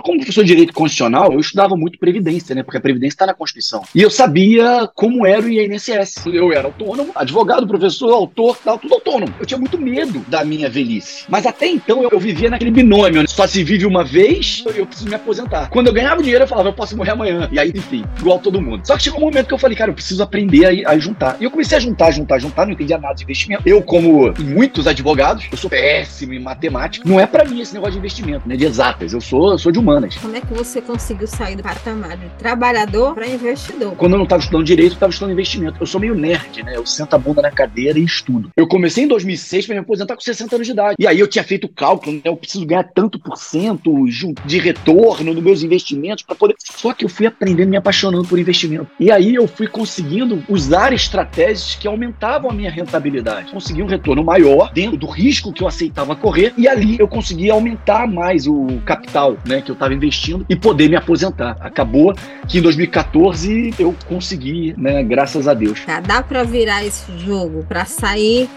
[0.00, 2.62] como professor de direito constitucional, eu estudava muito previdência, né?
[2.62, 3.82] Porque a previdência está na Constituição.
[3.94, 6.26] E eu sabia como era o INSS.
[6.26, 9.34] Eu era autônomo, advogado, professor, autor, tal, tudo autônomo.
[9.38, 11.24] Eu tinha muito medo da minha velhice.
[11.28, 13.26] Mas até então eu, eu vivia naquele binômio, né?
[13.28, 15.68] só se vive uma vez, eu preciso me aposentar.
[15.70, 17.48] Quando eu ganhava dinheiro, eu falava, eu posso morrer amanhã.
[17.52, 18.86] E aí, enfim, igual todo mundo.
[18.86, 21.36] Só que chegou um momento que eu falei, cara, eu preciso aprender a, a juntar.
[21.40, 23.62] E eu comecei a juntar, juntar, juntar, não entendia nada de investimento.
[23.66, 27.08] Eu, como muitos advogados, eu sou péssimo em matemática.
[27.08, 28.56] Não é para mim esse negócio de investimento, né?
[28.56, 29.12] De exatas.
[29.12, 30.16] Eu sou, eu sou de humanas.
[30.16, 33.94] Como é que você conseguiu sair do patamar de trabalhador para investidor?
[33.96, 35.76] Quando eu não estava estudando direito, eu estava estudando investimento.
[35.80, 36.76] Eu sou meio nerd, né?
[36.76, 38.50] Eu sento a bunda na cadeira e estudo.
[38.56, 40.96] Eu comecei em 2006 para me aposentar com 60 anos de idade.
[40.98, 42.22] E aí eu tinha feito o cálculo, né?
[42.24, 44.04] Eu preciso ganhar tanto por cento
[44.44, 46.54] de retorno nos meus investimentos para poder.
[46.58, 48.86] Só que eu fui aprendendo me apaixonando por investimento.
[48.98, 53.52] E aí eu fui conseguindo usar estratégias que aumentavam a minha rentabilidade.
[53.52, 57.50] Consegui um retorno maior dentro do risco que eu aceitava correr e ali eu consegui
[57.50, 61.56] aumentar mais o capital, né, que eu estava investindo e poder me aposentar.
[61.60, 62.14] Acabou
[62.46, 65.84] que em 2014 eu consegui, né, graças a Deus.
[65.86, 68.48] Tá, dá para virar esse jogo para sair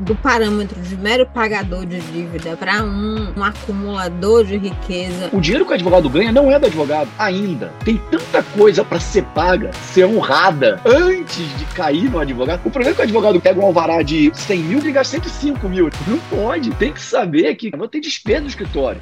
[0.00, 5.30] do parâmetro de mero pagador de dívida para um, um, acumulador de riqueza.
[5.32, 7.72] O dinheiro que o advogado ganha não é do advogado ainda.
[7.84, 12.60] Tem tanta coisa para ser paga, ser honrada antes de cair no advogado.
[12.66, 15.66] O problema é que o advogado pega um alvará de 100 mil e gasta 105
[15.68, 15.88] mil.
[16.06, 16.70] Não pode.
[16.72, 19.00] Tem que saber que vou ter despesa no escritório.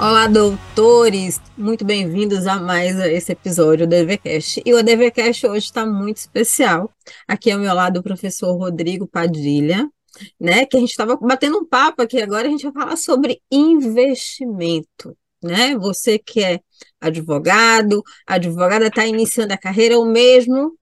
[0.00, 1.40] Olá, doutores!
[1.56, 4.62] Muito bem-vindos a mais esse episódio do EDVCast.
[4.64, 6.88] E o EDVCast hoje está muito especial.
[7.26, 9.90] Aqui ao meu lado o professor Rodrigo Padilha,
[10.38, 10.64] né?
[10.66, 15.16] Que a gente estava batendo um papo aqui agora, a gente vai falar sobre investimento.
[15.42, 15.76] Né?
[15.76, 16.60] Você que é
[17.00, 20.78] advogado, advogada está iniciando a carreira, ou mesmo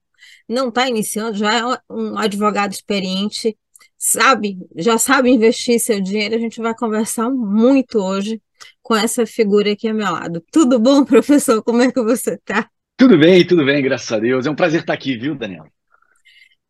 [0.46, 3.56] não está iniciando, já é um advogado experiente,
[3.96, 6.34] sabe, já sabe investir seu dinheiro.
[6.34, 8.42] A gente vai conversar muito hoje
[8.86, 10.40] com essa figura aqui ao meu lado.
[10.52, 11.60] Tudo bom, professor?
[11.60, 12.70] Como é que você está?
[12.96, 14.46] Tudo bem, tudo bem, graças a Deus.
[14.46, 15.68] É um prazer estar aqui, viu, Daniela?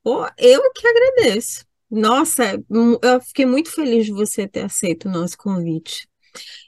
[0.02, 1.66] Oh, eu que agradeço.
[1.90, 2.58] Nossa,
[3.02, 6.08] eu fiquei muito feliz de você ter aceito o nosso convite.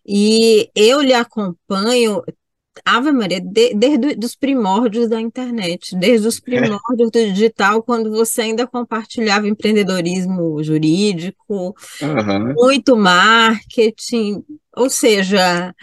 [0.07, 2.23] E eu lhe acompanho
[2.85, 8.43] Ave Maria, de, desde os primórdios da internet, desde os primórdios do digital, quando você
[8.43, 12.55] ainda compartilhava empreendedorismo jurídico, uhum.
[12.55, 14.45] muito marketing,
[14.77, 15.75] ou seja,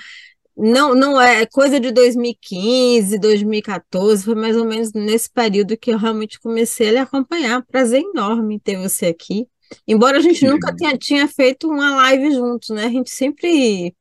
[0.58, 5.98] não, não é coisa de 2015, 2014, foi mais ou menos nesse período que eu
[5.98, 7.66] realmente comecei a lhe acompanhar.
[7.66, 9.48] Prazer enorme ter você aqui.
[9.88, 12.86] Embora a gente nunca tenha, tinha feito uma live juntos, né?
[12.86, 13.94] A gente sempre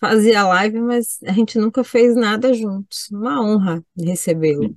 [0.00, 3.08] fazia live, mas a gente nunca fez nada juntos.
[3.12, 4.74] Uma honra recebê-lo.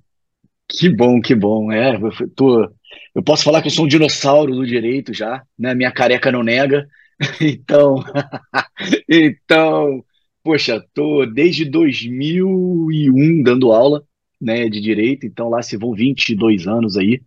[0.67, 1.71] Que bom, que bom.
[1.71, 2.69] É, eu, tô,
[3.15, 5.73] eu posso falar que eu sou um dinossauro do direito já, né?
[5.73, 6.87] Minha careca não nega.
[7.39, 8.03] Então,
[9.07, 10.03] então,
[10.43, 14.03] poxa, tô desde 2001 dando aula,
[14.41, 17.21] né, de direito, então lá se vão 22 anos aí.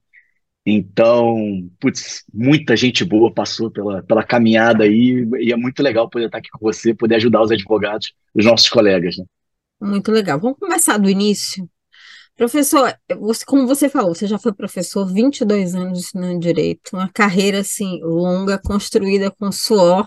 [0.68, 6.26] Então, putz, muita gente boa passou pela, pela caminhada aí, e é muito legal poder
[6.26, 9.24] estar aqui com você, poder ajudar os advogados, os nossos colegas, né?
[9.80, 10.40] Muito legal.
[10.40, 11.68] Vamos começar do início.
[12.34, 17.60] Professor, você, como você falou, você já foi professor 22 anos ensinando direito, uma carreira
[17.60, 20.06] assim longa, construída com suor,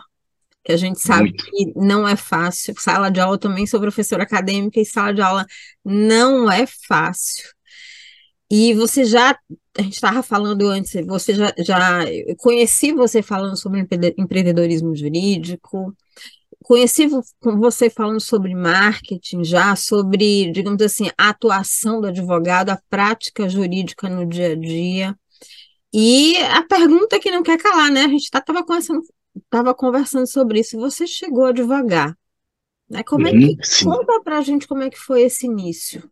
[0.63, 1.45] que a gente sabe Muito.
[1.45, 2.75] que não é fácil.
[2.77, 5.45] Sala de aula também sou professora acadêmica e sala de aula
[5.83, 7.45] não é fácil.
[8.51, 9.37] E você já,
[9.77, 11.99] a gente estava falando antes, você já, já
[12.37, 13.85] conheci você falando sobre
[14.17, 15.95] empreendedorismo jurídico,
[16.63, 17.07] conheci
[17.41, 24.09] você falando sobre marketing já, sobre, digamos assim, a atuação do advogado, a prática jurídica
[24.09, 25.15] no dia a dia.
[25.93, 28.01] E a pergunta que não quer calar, né?
[28.01, 29.01] A gente estava conversando,
[29.49, 30.77] tava conversando sobre isso.
[30.77, 32.15] Você chegou a advogar,
[32.89, 33.03] né?
[33.03, 36.09] Como é que uhum, conta para a gente como é que foi esse início?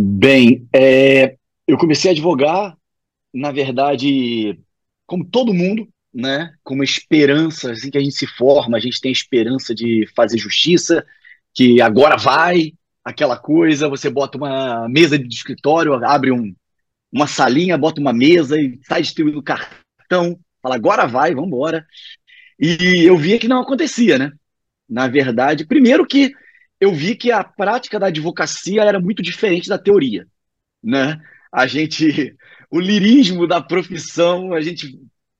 [0.00, 1.36] Bem, é,
[1.66, 2.78] eu comecei a advogar,
[3.34, 4.56] na verdade,
[5.04, 6.54] como todo mundo, né?
[6.62, 10.08] Com uma esperança, assim que a gente se forma, a gente tem a esperança de
[10.14, 11.04] fazer justiça,
[11.52, 12.74] que agora vai,
[13.04, 16.54] aquela coisa, você bota uma mesa de escritório, abre um,
[17.10, 21.84] uma salinha, bota uma mesa e sai distribuindo cartão, fala agora vai, vamos embora.
[22.56, 24.30] E eu via que não acontecia, né?
[24.88, 26.32] Na verdade, primeiro que
[26.80, 30.26] eu vi que a prática da advocacia era muito diferente da teoria,
[30.82, 31.20] né?
[31.52, 32.36] A gente,
[32.70, 34.98] o lirismo da profissão, a gente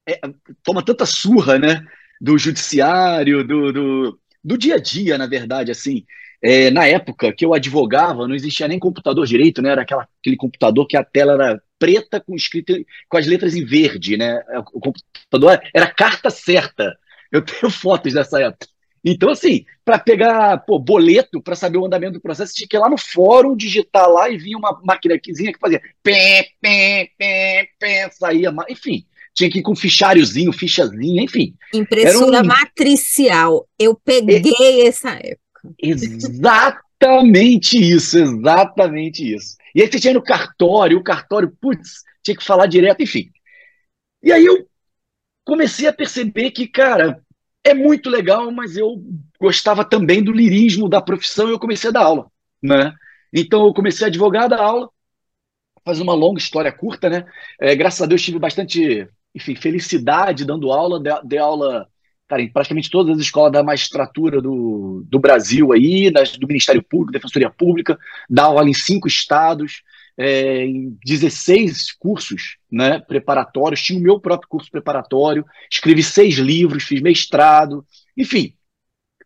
[0.08, 0.20] é,
[0.62, 1.84] toma tanta surra, né?
[2.20, 6.04] Do judiciário, do, do, do dia a dia, na verdade, assim.
[6.42, 9.70] é, na época que eu advogava, não existia nem computador direito, né?
[9.70, 12.74] Era aquela, aquele computador que a tela era preta com escrito
[13.08, 14.40] com as letras em verde, né?
[14.72, 16.96] O computador era carta certa.
[17.30, 18.66] Eu tenho fotos dessa época.
[19.04, 22.80] Então, assim, para pegar pô, boleto, para saber o andamento do processo, tinha que ir
[22.80, 28.10] lá no fórum, digitar lá e vinha uma maquinazinha que fazia pé, pé, pé, pé,
[28.10, 31.54] saía, enfim, tinha que ir com fichariozinho, fichazinha, enfim.
[31.72, 32.46] Impressora um...
[32.46, 33.68] matricial.
[33.78, 34.86] Eu peguei é...
[34.88, 35.38] essa época.
[35.80, 39.56] Exatamente isso, exatamente isso.
[39.74, 43.30] E aí você tinha no cartório, o cartório, putz, tinha que falar direto, enfim.
[44.22, 44.66] E aí eu
[45.44, 47.22] comecei a perceber que, cara,
[47.68, 49.02] é muito legal, mas eu
[49.40, 52.30] gostava também do lirismo da profissão e eu comecei a dar aula,
[52.62, 52.92] né?
[53.32, 54.88] Então eu comecei a advogar, dar aula,
[55.84, 57.24] fazer uma longa história curta, né?
[57.60, 61.88] É, graças a Deus tive bastante, enfim, felicidade dando aula, dei aula
[62.28, 66.82] cara, em praticamente todas as escolas da magistratura do, do Brasil aí, das, do Ministério
[66.82, 67.98] Público, Defensoria Pública,
[68.28, 69.82] dá aula em cinco estados,
[70.18, 76.82] é, em 16 cursos né, preparatórios, tinha o meu próprio curso preparatório, escrevi seis livros,
[76.82, 77.86] fiz mestrado,
[78.16, 78.52] enfim,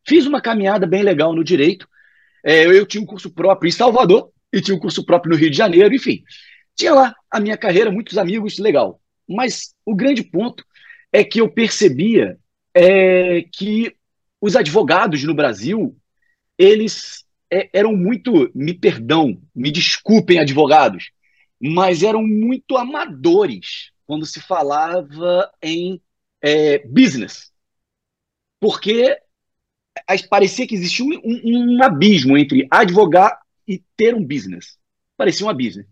[0.07, 1.89] fiz uma caminhada bem legal no direito.
[2.45, 5.51] É, eu tinha um curso próprio em Salvador e tinha um curso próprio no Rio
[5.51, 6.23] de Janeiro, enfim,
[6.77, 9.01] tinha lá a minha carreira, muitos amigos, legal.
[9.27, 10.63] Mas o grande ponto
[11.11, 12.37] é que eu percebia
[12.75, 13.95] é que
[14.41, 15.97] os advogados no Brasil,
[16.59, 17.22] eles
[17.53, 21.11] é, eram muito, me perdão, me desculpem, advogados,
[21.61, 26.01] mas eram muito amadores quando se falava em
[26.41, 27.53] é, business.
[28.59, 29.19] Porque
[30.31, 33.39] parecia que existia um, um, um, abismo entre advogar
[33.69, 34.79] e ter um business.
[35.15, 35.87] Parecia um business.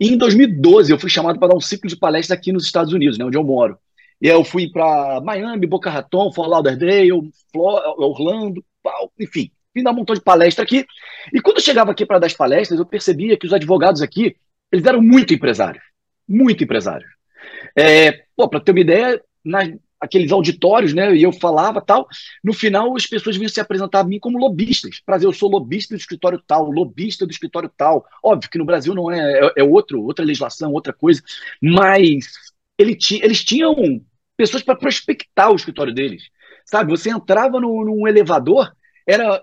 [0.00, 2.92] E em 2012 eu fui chamado para dar um ciclo de palestras aqui nos Estados
[2.92, 3.76] Unidos, né, onde eu moro.
[4.22, 7.10] E eu fui para Miami, Boca Raton, Fort Lauderdale,
[7.52, 8.64] Orlando,
[9.18, 10.86] enfim, vim dar um montão de palestra aqui.
[11.32, 14.36] E quando eu chegava aqui para dar as palestras, eu percebia que os advogados aqui,
[14.70, 15.82] eles eram muito empresários,
[16.28, 17.10] muito empresários.
[17.76, 22.08] É, para ter uma ideia, nas, aqueles auditórios, né, e eu falava tal,
[22.42, 25.00] no final as pessoas vinham se apresentar a mim como lobistas.
[25.04, 28.06] Prazer, eu sou lobista do escritório tal, lobista do escritório tal.
[28.24, 31.22] Óbvio que no Brasil não é, é, é outro, outra legislação, outra coisa,
[31.60, 32.26] mas
[32.78, 34.00] ele ti, eles tinham
[34.36, 36.22] pessoas para prospectar o escritório deles.
[36.64, 38.72] Sabe, você entrava no, num elevador,
[39.06, 39.42] era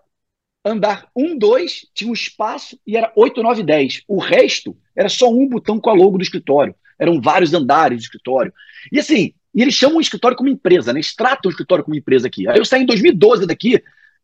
[0.67, 4.03] andar um, dois, tinha um espaço e era oito, nove, dez.
[4.07, 6.75] O resto era só um botão com a logo do escritório.
[6.99, 8.53] Eram vários andares de escritório.
[8.91, 10.99] E assim, e eles chamam o escritório como empresa, né?
[10.99, 12.47] Eles tratam o escritório como empresa aqui.
[12.47, 13.81] Aí eu saí em 2012 daqui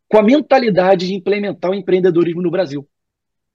[0.08, 2.88] com a mentalidade de implementar o empreendedorismo no Brasil.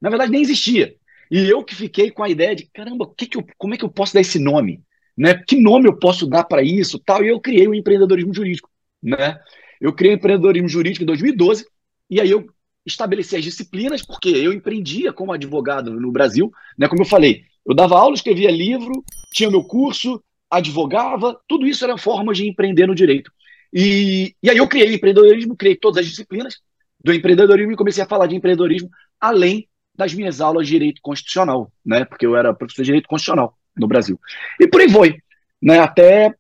[0.01, 0.95] Na verdade, nem existia.
[1.31, 3.85] E eu que fiquei com a ideia de, caramba, que que eu, como é que
[3.85, 4.83] eu posso dar esse nome?
[5.19, 5.35] né?
[5.35, 7.25] Que nome eu posso dar para isso, tal?
[7.25, 8.71] E eu criei o empreendedorismo jurídico,
[9.03, 9.37] né?
[9.81, 11.67] Eu criei o empreendedorismo jurídico em 2012
[12.09, 12.47] e aí eu
[12.89, 16.89] estabeleci as disciplinas porque eu empreendia como advogado no Brasil, né?
[16.89, 21.97] Como eu falei, eu dava aula, escrevia livro, tinha meu curso, advogava, tudo isso era
[21.99, 23.31] formas de empreender no direito.
[23.73, 26.57] E, e aí eu criei empreendedorismo, criei todas as disciplinas
[27.03, 31.71] do empreendedorismo e comecei a falar de empreendedorismo além das minhas aulas de direito constitucional,
[31.85, 32.05] né?
[32.05, 34.19] Porque eu era professor de direito constitucional no Brasil.
[34.61, 35.17] E por aí foi,
[35.61, 35.81] né?
[35.81, 36.35] Até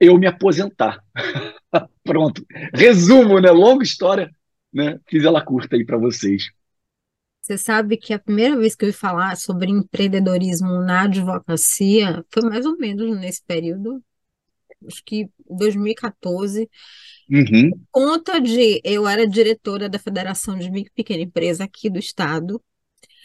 [0.00, 0.98] eu me aposentar.
[2.02, 2.44] Pronto.
[2.74, 3.50] Resumo, né?
[3.50, 4.30] Longa história,
[4.72, 4.98] né?
[5.06, 6.50] Fiz ela curta aí para vocês.
[7.40, 12.42] Você sabe que a primeira vez que eu ouvi falar sobre empreendedorismo na advocacia foi
[12.48, 14.02] mais ou menos nesse período,
[14.86, 16.70] acho que 2014.
[17.28, 17.70] Uhum.
[17.90, 22.62] Conta de eu era diretora da Federação de Micro e Pequena Empresa aqui do estado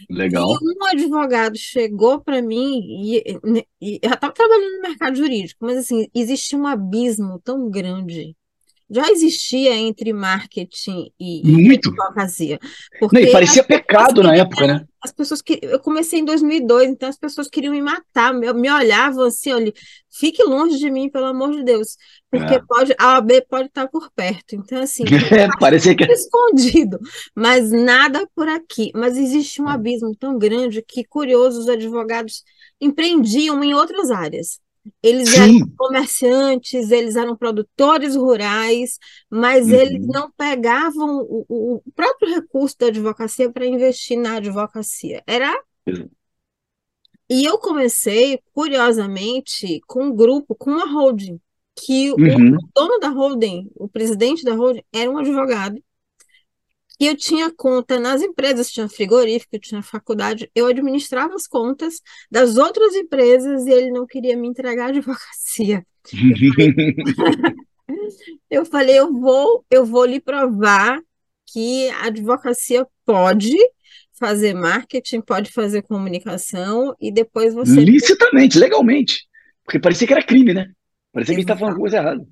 [0.10, 0.46] Legal.
[0.62, 3.40] E um advogado chegou para mim e,
[3.82, 8.36] e já estava trabalhando no mercado jurídico, mas assim, existe um abismo tão grande
[8.90, 11.90] já existia entre marketing e, Muito.
[11.90, 12.60] advocacia.
[13.00, 14.86] Porque Não, parecia pecado na época, né?
[15.04, 18.70] As pessoas que eu comecei em 2002, então as pessoas queriam me matar, me, me
[18.70, 19.72] olhavam assim, olha,
[20.10, 21.98] fique longe de mim, pelo amor de Deus,
[22.32, 22.62] porque é.
[22.68, 24.56] pode a OAB pode estar por perto.
[24.56, 26.98] Então assim, é, parecia que escondido,
[27.36, 28.92] mas nada por aqui.
[28.96, 32.44] Mas existe um abismo tão grande que curiosos os advogados
[32.82, 34.60] empreendiam em outras áreas.
[35.02, 35.58] Eles Sim.
[35.58, 38.98] eram comerciantes, eles eram produtores rurais,
[39.30, 39.74] mas uhum.
[39.74, 45.24] eles não pegavam o, o, próprio recurso da advocacia para investir na advocacia.
[45.26, 45.54] Era.
[45.88, 46.10] Uhum.
[47.30, 51.40] E eu comecei, curiosamente, com um grupo, com uma holding,
[51.76, 52.56] que uhum.
[52.56, 55.82] o dono da holding, o presidente da holding, era um advogado
[57.00, 62.58] e eu tinha conta nas empresas, tinha frigorífico, tinha faculdade, eu administrava as contas das
[62.58, 65.86] outras empresas e ele não queria me entregar a advocacia.
[66.10, 66.26] Eu
[66.56, 66.96] falei,
[68.50, 71.00] eu, falei, eu vou, eu vou lhe provar
[71.46, 73.56] que a advocacia pode
[74.20, 77.80] fazer marketing, pode fazer comunicação e depois você.
[77.80, 79.28] Licitamente, legalmente.
[79.64, 80.68] Porque parecia que era crime, né?
[81.14, 82.26] Parecia que a gente estava falando coisa errada.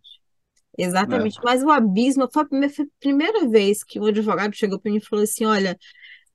[0.77, 1.37] Exatamente.
[1.39, 1.41] É.
[1.43, 2.47] Mas o abismo foi a,
[2.99, 5.77] primeira, vez que um advogado chegou para mim e falou assim: olha,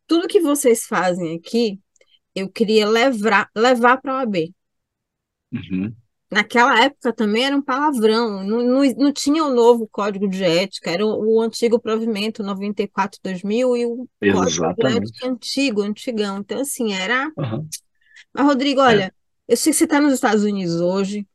[0.07, 1.79] tudo que vocês fazem aqui,
[2.35, 4.55] eu queria levar, levar para a OAB.
[5.53, 5.95] Uhum
[6.31, 10.91] naquela época também era um palavrão, não, não, não tinha o novo código de ética,
[10.91, 14.77] era o, o antigo provimento 94-2000 e o Exatamente.
[14.77, 16.39] código de ética antigo, antigão.
[16.39, 17.33] Então, assim, era.
[17.37, 17.69] Uhum.
[18.33, 19.05] Mas, Rodrigo, olha,
[19.49, 19.53] é.
[19.53, 21.27] eu sei que você está nos Estados Unidos hoje,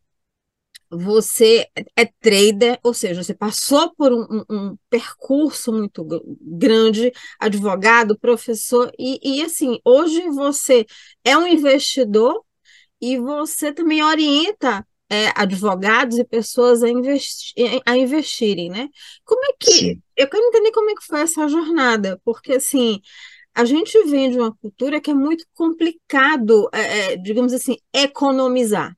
[0.89, 6.05] você é trader, ou seja, você passou por um, um, um percurso muito
[6.41, 10.85] grande, advogado, professor, e, e assim, hoje você
[11.23, 12.43] é um investidor
[13.01, 17.53] e você também orienta é, advogados e pessoas a, investi
[17.85, 18.89] a investirem, né?
[19.23, 19.71] Como é que.
[19.71, 20.01] Sim.
[20.15, 23.01] Eu quero entender como é que foi essa jornada, porque assim.
[23.57, 28.93] A gente vem de uma cultura que é muito complicado, é, é digamos assim, economizar.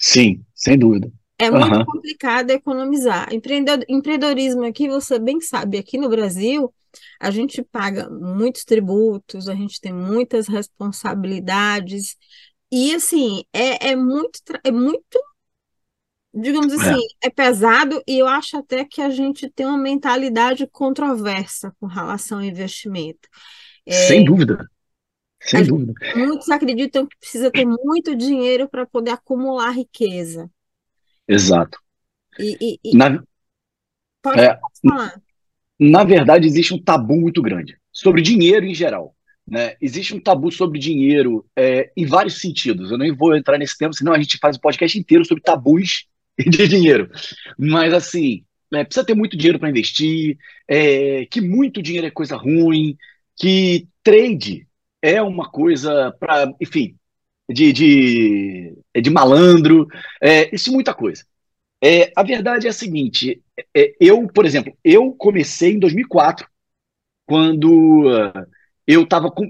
[0.00, 1.12] Sim, sem dúvida.
[1.38, 1.84] É muito uhum.
[1.84, 3.28] complicado economizar.
[3.32, 6.72] Empreendedorismo aqui, você bem sabe, aqui no Brasil,
[7.20, 12.16] a gente paga muitos tributos, a gente tem muitas responsabilidades,
[12.72, 15.18] e assim, é, é muito, é muito,
[16.32, 17.26] digamos assim, é.
[17.26, 22.38] é pesado, e eu acho até que a gente tem uma mentalidade controversa com relação
[22.38, 23.28] ao investimento.
[23.84, 24.70] É, Sem dúvida.
[25.40, 25.94] Sem dúvida.
[26.14, 30.50] Muitos acreditam que precisa ter muito dinheiro para poder acumular riqueza.
[31.26, 31.78] Exato.
[32.38, 32.96] E, e, e...
[32.96, 33.22] Na...
[34.22, 35.20] Pode é, falar.
[35.78, 39.16] Na verdade, existe um tabu muito grande sobre dinheiro em geral.
[39.48, 39.74] Né?
[39.80, 42.90] Existe um tabu sobre dinheiro é, em vários sentidos.
[42.90, 46.06] Eu nem vou entrar nesse tema, senão a gente faz um podcast inteiro sobre tabus
[46.38, 47.10] de dinheiro.
[47.58, 52.36] Mas, assim, é, precisa ter muito dinheiro para investir, é, que muito dinheiro é coisa
[52.36, 52.96] ruim,
[53.36, 54.68] que trade
[55.02, 56.96] é uma coisa para, enfim,
[57.48, 59.86] de, de, de malandro,
[60.20, 61.24] é, isso muita coisa.
[61.82, 63.42] É, a verdade é a seguinte:
[63.74, 66.46] é, eu, por exemplo, eu comecei em 2004,
[67.26, 68.32] quando
[68.86, 69.48] eu estava com.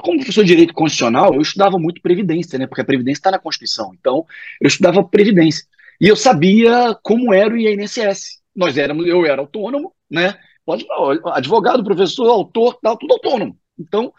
[0.00, 2.66] Como professor de direito constitucional, eu estudava muito Previdência, né?
[2.66, 3.92] Porque a Previdência está na Constituição.
[3.98, 4.24] Então,
[4.60, 5.66] eu estudava Previdência.
[6.00, 8.40] E eu sabia como era o INSS.
[8.54, 10.38] Nós éramos, eu era autônomo, né?
[10.64, 10.86] Pode
[11.26, 13.58] advogado, professor, autor, tal, tudo autônomo.
[13.78, 14.12] Então,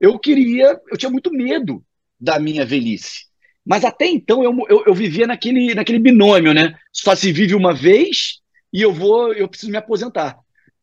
[0.00, 1.84] eu queria, eu tinha muito medo
[2.20, 3.26] da minha velhice.
[3.64, 6.74] Mas até então eu, eu, eu vivia naquele, naquele binômio, né?
[6.92, 8.40] Só se vive uma vez
[8.72, 10.38] e eu vou, eu preciso me aposentar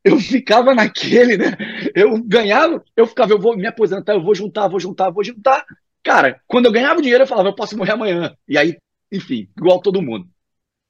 [0.06, 1.58] eu ficava naquele, né?
[1.96, 5.66] Eu ganhava, eu ficava, eu vou me aposentar, eu vou juntar, vou juntar, vou juntar.
[6.04, 8.38] Cara, quando eu ganhava dinheiro, eu falava, eu posso morrer amanhã.
[8.48, 8.78] E aí,
[9.12, 10.30] enfim, igual todo mundo.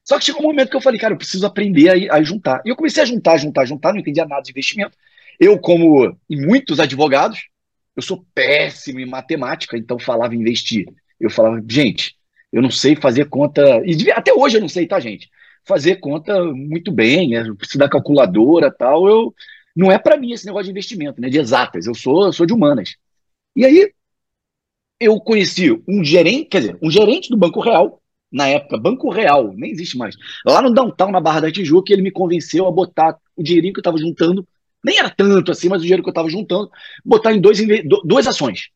[0.03, 2.61] Só que chegou um momento que eu falei, cara, eu preciso aprender a, a juntar.
[2.65, 4.97] E eu comecei a juntar, juntar, juntar, não entendia nada de investimento.
[5.39, 7.39] Eu, como muitos advogados,
[7.95, 10.85] eu sou péssimo em matemática, então falava investir.
[11.19, 12.15] Eu falava, gente,
[12.51, 13.81] eu não sei fazer conta.
[13.85, 15.29] E até hoje eu não sei, tá, gente?
[15.65, 17.43] fazer conta muito bem, né?
[17.57, 19.07] preciso da calculadora tal.
[19.07, 19.33] Eu,
[19.75, 21.29] não é para mim esse negócio de investimento, né?
[21.29, 21.87] De exatas.
[21.87, 22.95] Eu sou, eu sou de humanas.
[23.55, 23.91] E aí
[24.99, 29.53] eu conheci um gerente, quer dizer, um gerente do Banco Real, na época, Banco Real,
[29.53, 33.17] nem existe mais, lá no downtown, na Barra da Tijuca, ele me convenceu a botar
[33.35, 34.47] o dinheirinho que eu estava juntando,
[34.85, 36.69] nem era tanto assim, mas o dinheiro que eu estava juntando,
[37.03, 37.59] botar em dois,
[38.03, 38.69] duas ações.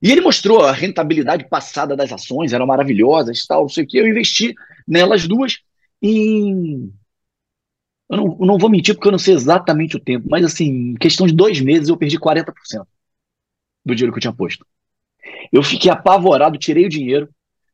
[0.00, 3.98] E ele mostrou a rentabilidade passada das ações, eram maravilhosas, tal, não sei o que.
[3.98, 4.54] Eu investi
[4.86, 5.58] nelas duas
[6.00, 6.90] em.
[8.08, 10.92] Eu não, eu não vou mentir porque eu não sei exatamente o tempo, mas assim,
[10.92, 12.86] em questão de dois meses eu perdi 40%
[13.84, 14.66] do dinheiro que eu tinha posto.
[15.52, 17.28] Eu fiquei apavorado, tirei o dinheiro,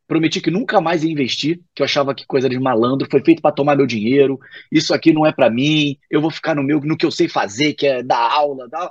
[0.07, 3.43] prometi que nunca mais ia investir, que eu achava que coisa de malandro, foi feito
[3.43, 4.39] para tomar meu dinheiro,
[4.71, 7.29] isso aqui não é para mim, eu vou ficar no meu, no que eu sei
[7.29, 8.91] fazer, que é dar aula, dar...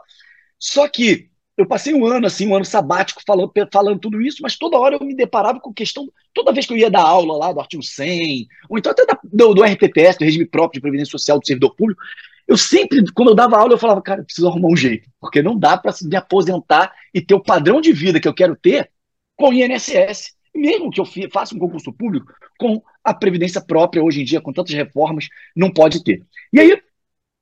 [0.59, 4.57] Só que eu passei um ano, assim, um ano sabático falando, falando tudo isso, mas
[4.57, 7.53] toda hora eu me deparava com questão, toda vez que eu ia dar aula lá
[7.53, 11.11] do artigo 100, ou então até da, do, do RPPS, do Regime Próprio de Previdência
[11.11, 12.01] Social do Servidor Público,
[12.47, 15.41] eu sempre, quando eu dava aula, eu falava, cara, eu preciso arrumar um jeito, porque
[15.41, 18.91] não dá para me aposentar e ter o padrão de vida que eu quero ter
[19.35, 24.21] com o INSS, mesmo que eu faça um concurso público, com a Previdência própria, hoje
[24.21, 26.23] em dia, com tantas reformas, não pode ter.
[26.51, 26.81] E aí,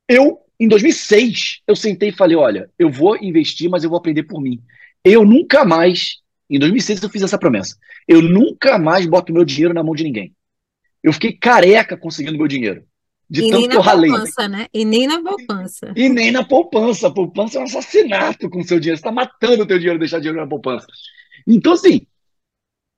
[0.09, 4.23] eu em 2006, eu sentei e falei: olha, eu vou investir, mas eu vou aprender
[4.23, 4.61] por mim.
[5.03, 7.75] Eu nunca mais, em 2006 eu fiz essa promessa,
[8.07, 10.33] eu nunca mais boto meu dinheiro na mão de ninguém.
[11.03, 12.85] Eu fiquei careca conseguindo meu dinheiro.
[13.29, 14.09] De e tanto que eu ralei.
[14.09, 14.67] Poupança, né?
[14.73, 15.93] E nem na poupança.
[15.95, 17.07] E nem na poupança.
[17.07, 18.97] A poupança é um assassinato com o seu dinheiro.
[18.97, 20.85] Você está matando o teu dinheiro deixar dinheiro na poupança.
[21.47, 22.05] Então, assim,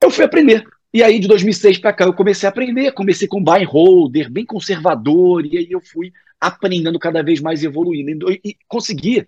[0.05, 0.63] eu fui aprender.
[0.93, 2.91] E aí, de 2006 para cá, eu comecei a aprender.
[2.93, 8.31] Comecei com buy holder, bem conservador, e aí eu fui aprendendo cada vez mais evoluindo.
[8.31, 9.27] E consegui,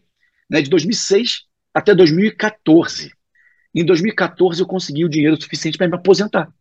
[0.49, 3.11] né, de 2006 até 2014.
[3.75, 6.51] Em 2014 eu consegui o dinheiro suficiente para me aposentar.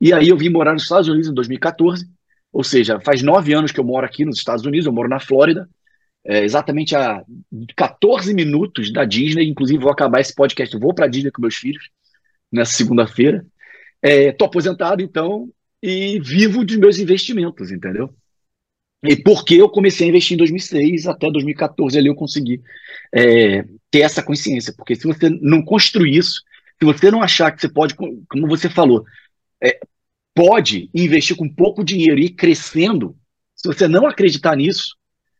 [0.00, 2.06] E aí eu vim morar nos Estados Unidos em 2014,
[2.52, 5.20] ou seja, faz nove anos que eu moro aqui nos Estados Unidos, eu moro na
[5.20, 5.68] Flórida,
[6.24, 7.22] é, exatamente a
[7.76, 11.56] 14 minutos da Disney, inclusive vou acabar esse podcast, vou para a Disney com meus
[11.56, 11.90] filhos
[12.50, 13.44] nessa segunda-feira.
[14.02, 15.48] Estou é, aposentado, então,
[15.82, 18.14] e vivo dos meus investimentos, entendeu?
[19.02, 22.60] E porque eu comecei a investir em 2006 até 2014 ali eu consegui
[23.14, 26.42] é, ter essa consciência, porque se você não construir isso,
[26.78, 29.04] se você não achar que você pode, como você falou,
[29.62, 29.80] é,
[30.34, 33.16] pode investir com pouco dinheiro e ir crescendo,
[33.54, 34.96] se você não acreditar nisso,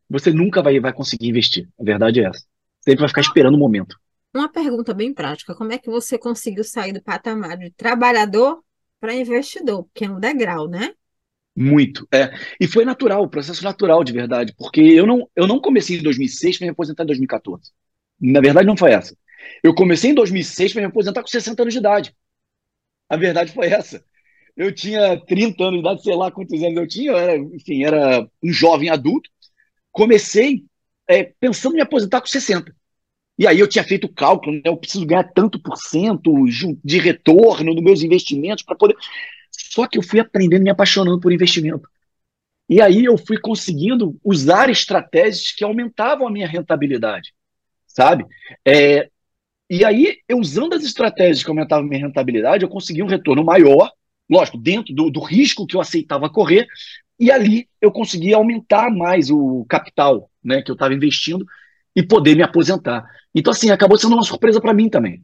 [0.08, 1.68] você nunca vai, vai conseguir investir.
[1.78, 2.44] A verdade é essa.
[2.82, 3.96] Sempre vai ficar esperando o momento.
[4.34, 8.62] Uma pergunta bem prática: como é que você conseguiu sair do patamar de trabalhador
[9.00, 9.84] para investidor?
[9.84, 10.94] Porque é um degrau, né?
[11.56, 12.30] Muito, é.
[12.60, 16.58] E foi natural, processo natural de verdade, porque eu não, eu não comecei em 2006
[16.58, 17.72] para me aposentar em 2014.
[18.20, 19.16] Na verdade, não foi essa.
[19.62, 22.14] Eu comecei em 2006 para me aposentar com 60 anos de idade.
[23.08, 24.04] A verdade foi essa.
[24.56, 27.84] Eu tinha 30 anos de idade, sei lá quantos anos eu tinha, eu era, enfim,
[27.84, 29.28] era um jovem adulto.
[29.90, 30.64] Comecei
[31.08, 32.74] é, pensando em me aposentar com 60.
[33.40, 34.60] E aí eu tinha feito o cálculo, né?
[34.66, 36.44] eu preciso ganhar tanto por cento
[36.84, 38.94] de retorno nos meus investimentos para poder.
[39.50, 41.88] Só que eu fui aprendendo, me apaixonando por investimento.
[42.68, 47.32] E aí eu fui conseguindo usar estratégias que aumentavam a minha rentabilidade,
[47.86, 48.26] sabe?
[48.62, 49.08] É,
[49.70, 53.42] e aí, eu usando as estratégias que aumentavam a minha rentabilidade, eu consegui um retorno
[53.42, 53.90] maior,
[54.28, 56.66] lógico, dentro do, do risco que eu aceitava correr,
[57.18, 61.46] e ali eu consegui aumentar mais o capital né, que eu estava investindo
[61.94, 63.04] e poder me aposentar.
[63.34, 65.22] Então, assim, acabou sendo uma surpresa para mim também.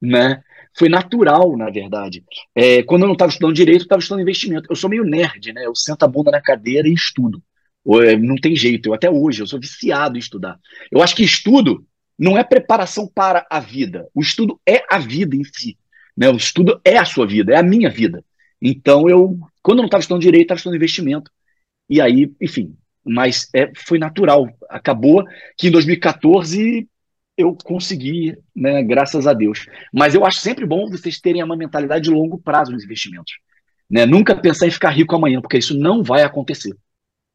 [0.00, 0.42] Né?
[0.76, 2.22] foi natural, na verdade.
[2.54, 4.66] É, quando eu não estava estudando direito, eu estava estudando investimento.
[4.70, 5.64] Eu sou meio nerd, né?
[5.64, 7.42] Eu sento a bunda na cadeira e estudo.
[8.02, 8.88] É, não tem jeito.
[8.90, 10.58] Eu até hoje, eu sou viciado em estudar.
[10.90, 11.84] Eu acho que estudo
[12.18, 14.06] não é preparação para a vida.
[14.14, 15.78] O estudo é a vida em si.
[16.16, 16.28] Né?
[16.28, 18.22] O estudo é a sua vida, é a minha vida.
[18.60, 21.30] Então, eu, quando eu não estava estudando direito, estava estudando investimento.
[21.88, 24.48] E aí, enfim, mas é, foi natural.
[24.68, 25.24] Acabou
[25.56, 26.88] que em 2014
[27.36, 29.66] eu consegui, né, graças a Deus.
[29.92, 33.34] Mas eu acho sempre bom vocês terem uma mentalidade de longo prazo nos investimentos.
[33.88, 34.06] Né?
[34.06, 36.74] Nunca pensar em ficar rico amanhã, porque isso não vai acontecer.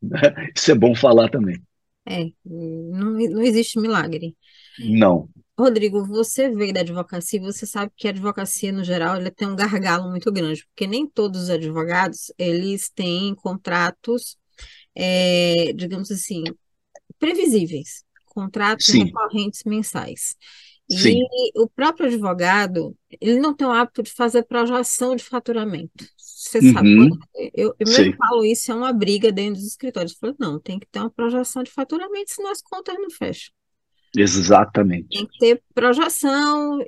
[0.55, 1.61] Isso é bom falar também.
[2.07, 4.35] É, não, não existe milagre.
[4.79, 5.29] Não.
[5.57, 9.55] Rodrigo, você veio da advocacia, você sabe que a advocacia, no geral, ela tem um
[9.55, 14.37] gargalo muito grande, porque nem todos os advogados, eles têm contratos,
[14.95, 16.43] é, digamos assim,
[17.19, 19.03] previsíveis contratos Sim.
[19.05, 20.35] recorrentes mensais.
[20.89, 21.19] E Sim.
[21.55, 26.05] o próprio advogado, ele não tem o hábito de fazer projeção de faturamento.
[26.17, 26.73] Você uhum.
[26.73, 27.09] sabe,
[27.53, 30.13] eu, eu mesmo falo isso, é uma briga dentro dos escritórios.
[30.13, 33.53] Eu falo, não, tem que ter uma projeção de faturamento, senão as contas não fecham.
[34.15, 35.07] Exatamente.
[35.09, 36.79] Tem que ter projeção,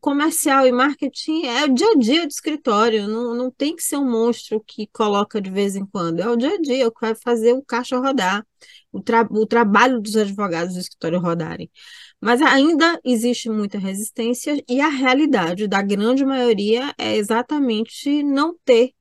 [0.00, 3.96] comercial e marketing é o dia a dia do escritório, não, não tem que ser
[3.96, 7.00] um monstro que coloca de vez em quando, é o dia a dia, o que
[7.00, 8.46] vai fazer o caixa rodar,
[8.90, 11.70] o, tra o trabalho dos advogados do escritório rodarem.
[12.20, 18.92] Mas ainda existe muita resistência e a realidade da grande maioria é exatamente não ter.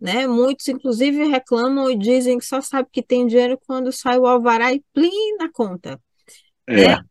[0.00, 0.26] Né?
[0.26, 4.72] Muitos, inclusive, reclamam e dizem que só sabe que tem dinheiro quando sai o alvará
[4.72, 6.00] e plim na conta.
[6.66, 7.04] É, né?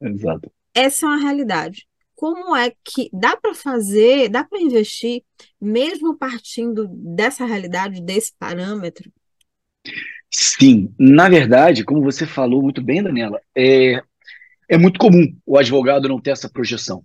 [0.00, 0.50] exato.
[0.74, 1.86] Essa é uma realidade.
[2.14, 5.22] Como é que dá para fazer, dá para investir,
[5.60, 9.10] mesmo partindo dessa realidade, desse parâmetro?
[10.30, 14.00] Sim, na verdade, como você falou muito bem, Daniela, é,
[14.68, 17.04] é muito comum o advogado não ter essa projeção.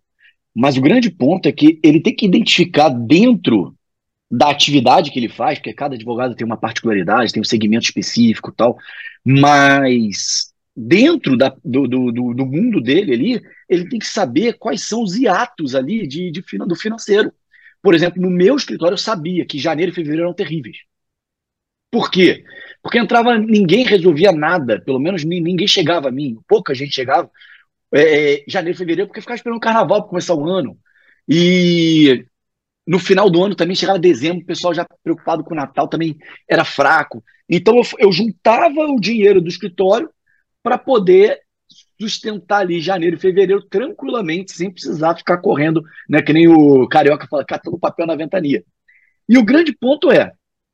[0.56, 3.76] Mas o grande ponto é que ele tem que identificar dentro
[4.30, 8.52] da atividade que ele faz, porque cada advogado tem uma particularidade, tem um segmento específico
[8.52, 8.78] tal,
[9.24, 15.02] mas dentro da, do, do, do, mundo dele ali, ele tem que saber quais são
[15.02, 17.34] os hiatos ali de, de, do financeiro.
[17.82, 20.78] Por exemplo, no meu escritório eu sabia que janeiro e fevereiro eram terríveis.
[21.90, 22.44] Por quê?
[22.84, 27.30] Porque entrava, ninguém resolvia nada, pelo menos ninguém chegava a mim, pouca gente chegava.
[27.92, 30.78] É, é janeiro e fevereiro, porque ficava esperando o carnaval para começar o ano.
[31.28, 32.24] E
[32.86, 36.18] no final do ano também chegava dezembro, o pessoal já preocupado com o Natal também
[36.48, 37.24] era fraco.
[37.50, 40.10] Então eu, eu juntava o dinheiro do escritório
[40.64, 41.40] para poder
[42.00, 47.28] sustentar ali janeiro e fevereiro tranquilamente, sem precisar ficar correndo, né, que nem o Carioca
[47.28, 48.64] fala, catando papel na ventania.
[49.28, 50.32] E o grande ponto é,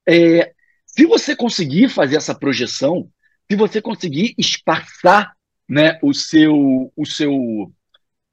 [0.08, 0.54] é,
[0.86, 3.10] se você conseguir fazer essa projeção,
[3.50, 5.34] se você conseguir espaçar
[5.68, 7.34] né, o, seu, o, seu,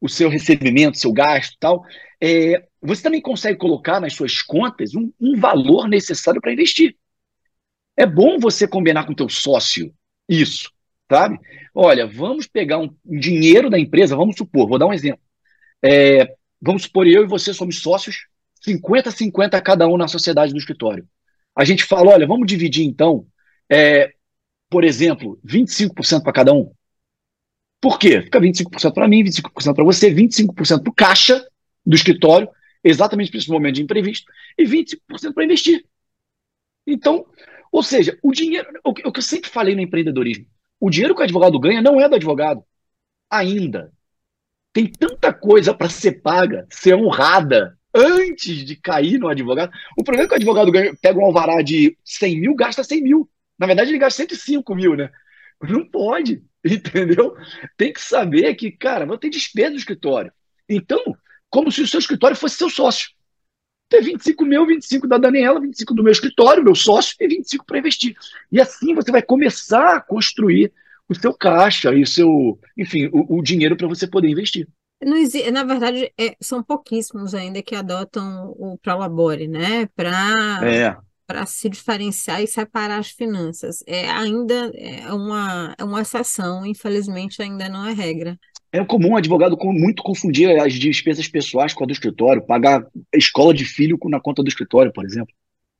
[0.01, 1.85] o seu recebimento, seu gasto tal,
[2.21, 6.97] é, você também consegue colocar nas suas contas um, um valor necessário para investir.
[7.97, 9.93] É bom você combinar com teu sócio
[10.29, 10.71] isso,
[11.11, 11.41] sabe?
[11.75, 15.21] Olha, vamos pegar um dinheiro da empresa, vamos supor, vou dar um exemplo.
[15.83, 18.27] É, vamos supor, eu e você somos sócios,
[18.65, 21.07] 50-50 cada um na sociedade do escritório.
[21.57, 23.27] A gente fala, olha, vamos dividir então,
[23.69, 24.13] é,
[24.69, 26.73] por exemplo, 25% para cada um.
[27.81, 28.23] Por quê?
[28.23, 31.45] Fica 25% para mim, 25% para você, 25% para o caixa
[31.85, 32.49] do escritório,
[32.85, 35.85] exatamente para esse momento de imprevisto, e 25% para investir.
[36.87, 37.27] Então,
[37.73, 40.47] ou seja, o dinheiro, o que eu sempre falei no empreendedorismo,
[40.81, 42.65] o dinheiro que o advogado ganha não é do advogado.
[43.31, 43.93] Ainda.
[44.73, 49.73] Tem tanta coisa para ser paga, ser honrada, antes de cair no advogado.
[49.97, 53.03] O problema é que o advogado ganha, pega um alvará de 100 mil, gasta 100
[53.03, 53.29] mil.
[53.59, 55.11] Na verdade, ele gasta 105 mil, né?
[55.61, 57.37] Não pode, entendeu?
[57.77, 60.33] Tem que saber que, cara, não tem despesa do escritório.
[60.69, 61.03] Então,
[61.51, 63.11] como se o seu escritório fosse seu sócio.
[63.91, 67.79] Tem 25 mil, 25 da Daniela, 25 do meu escritório, meu sócio, e 25 para
[67.79, 68.15] investir.
[68.51, 70.73] E assim você vai começar a construir
[71.09, 74.69] o seu caixa e o seu, enfim, o, o dinheiro para você poder investir.
[75.03, 79.87] Não existe, na verdade, é, são pouquíssimos ainda que adotam o Prolabore, né?
[79.97, 80.97] Para é.
[81.27, 83.83] para se diferenciar e separar as finanças.
[83.89, 88.39] É ainda é uma, é uma exceção, infelizmente ainda não é regra.
[88.73, 93.53] É comum o advogado muito confundir as despesas pessoais com a do escritório, pagar escola
[93.53, 95.35] de filho na conta do escritório, por exemplo.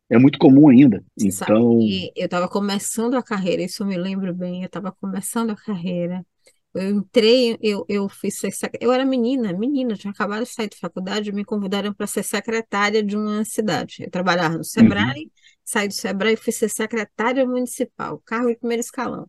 [0.09, 1.05] É muito comum ainda.
[1.21, 1.79] Então,
[2.17, 6.27] eu estava começando a carreira, isso eu me lembro bem, eu estava começando a carreira.
[6.75, 8.41] Eu entrei, eu, eu fiz,
[8.81, 13.03] eu era menina, menina, tinha acabado de sair da faculdade, me convidaram para ser secretária
[13.05, 13.99] de uma cidade.
[14.01, 15.31] Eu trabalhava no Sebrae, uhum.
[15.65, 19.29] saí do Sebrae e fui ser secretária municipal, cargo de primeiro escalão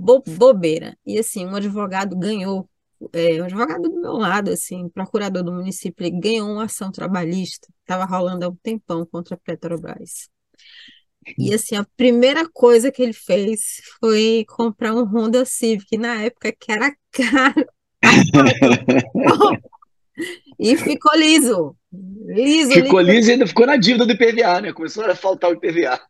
[0.00, 0.96] bo bobeira.
[1.04, 2.68] E assim, um advogado ganhou,
[3.12, 7.68] é, um advogado do meu lado, assim, procurador do município, ele ganhou uma ação trabalhista,
[7.80, 10.28] estava rolando há um tempão contra a Petrobras.
[11.38, 16.50] E assim, a primeira coisa que ele fez foi comprar um Honda Civic, na época
[16.58, 17.66] que era caro.
[20.58, 21.76] e ficou liso.
[21.92, 23.12] Liso, ficou liso.
[23.12, 24.72] liso e ainda ficou na dívida do IPVA, né?
[24.72, 26.00] Começou a faltar o IPVA.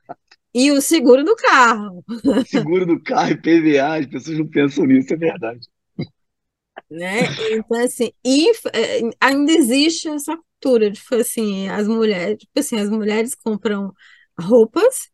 [0.53, 2.05] E o seguro do carro.
[2.47, 5.61] Seguro do carro e PVA, as pessoas não pensam nisso, é verdade.
[6.91, 7.21] Né?
[7.53, 12.77] Então, assim, e, é, ainda existe essa cultura de, tipo assim, as mulheres, tipo assim,
[12.81, 13.93] as mulheres compram
[14.39, 15.09] roupas,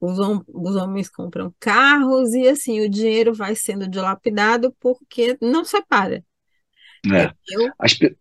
[0.00, 5.64] os, hom os homens compram carros, e assim, o dinheiro vai sendo dilapidado porque não
[5.64, 6.24] separa.
[7.12, 7.30] É.
[7.50, 7.70] Eu...
[7.78, 8.16] As, pe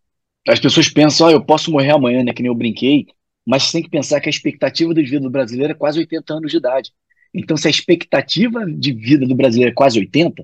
[0.48, 2.34] as pessoas pensam, ah, eu posso morrer amanhã, né?
[2.34, 3.08] Que nem eu brinquei
[3.45, 6.34] mas você tem que pensar que a expectativa de vida do brasileiro é quase 80
[6.34, 6.91] anos de idade.
[7.34, 10.43] Então, se a expectativa de vida do brasileiro é quase 80,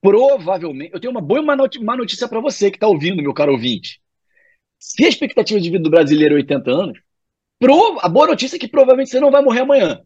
[0.00, 0.92] provavelmente.
[0.92, 1.54] Eu tenho uma boa má
[1.96, 4.00] notícia para você que está ouvindo, meu caro ouvinte.
[4.78, 6.98] Se a expectativa de vida do brasileiro é 80 anos,
[8.00, 10.00] a boa notícia é que provavelmente você não vai morrer amanhã.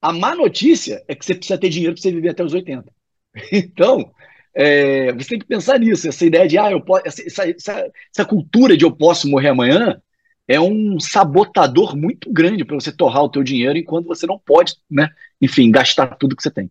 [0.00, 2.92] A má notícia é que você precisa ter dinheiro para você viver até os 80.
[3.50, 4.12] Então,
[4.54, 6.06] é, você tem que pensar nisso.
[6.06, 10.02] Essa ideia de, ah, eu posso, essa, essa, essa cultura de eu posso morrer amanhã
[10.46, 14.74] é um sabotador muito grande para você torrar o teu dinheiro enquanto você não pode,
[14.90, 15.08] né,
[15.40, 16.70] enfim, gastar tudo que você tem.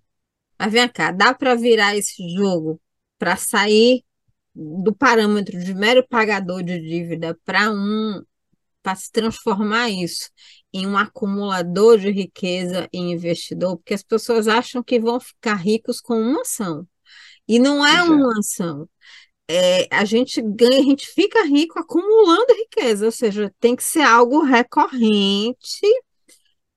[0.59, 2.79] Mas vem cá, dá para virar esse jogo
[3.17, 4.03] para sair
[4.53, 8.21] do parâmetro de mero pagador de dívida para um
[8.83, 10.29] para se transformar isso
[10.73, 16.01] em um acumulador de riqueza e investidor, porque as pessoas acham que vão ficar ricos
[16.01, 16.87] com uma ação.
[17.47, 18.89] E não é uma ação
[19.51, 24.01] é, a gente ganha, a gente fica rico acumulando riqueza, ou seja, tem que ser
[24.01, 25.81] algo recorrente,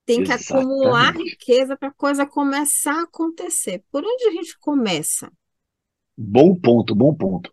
[0.04, 0.66] tem que Exatamente.
[0.66, 3.82] acumular riqueza para a coisa começar a acontecer.
[3.90, 5.30] Por onde a gente começa?
[6.16, 7.52] Bom ponto, bom ponto.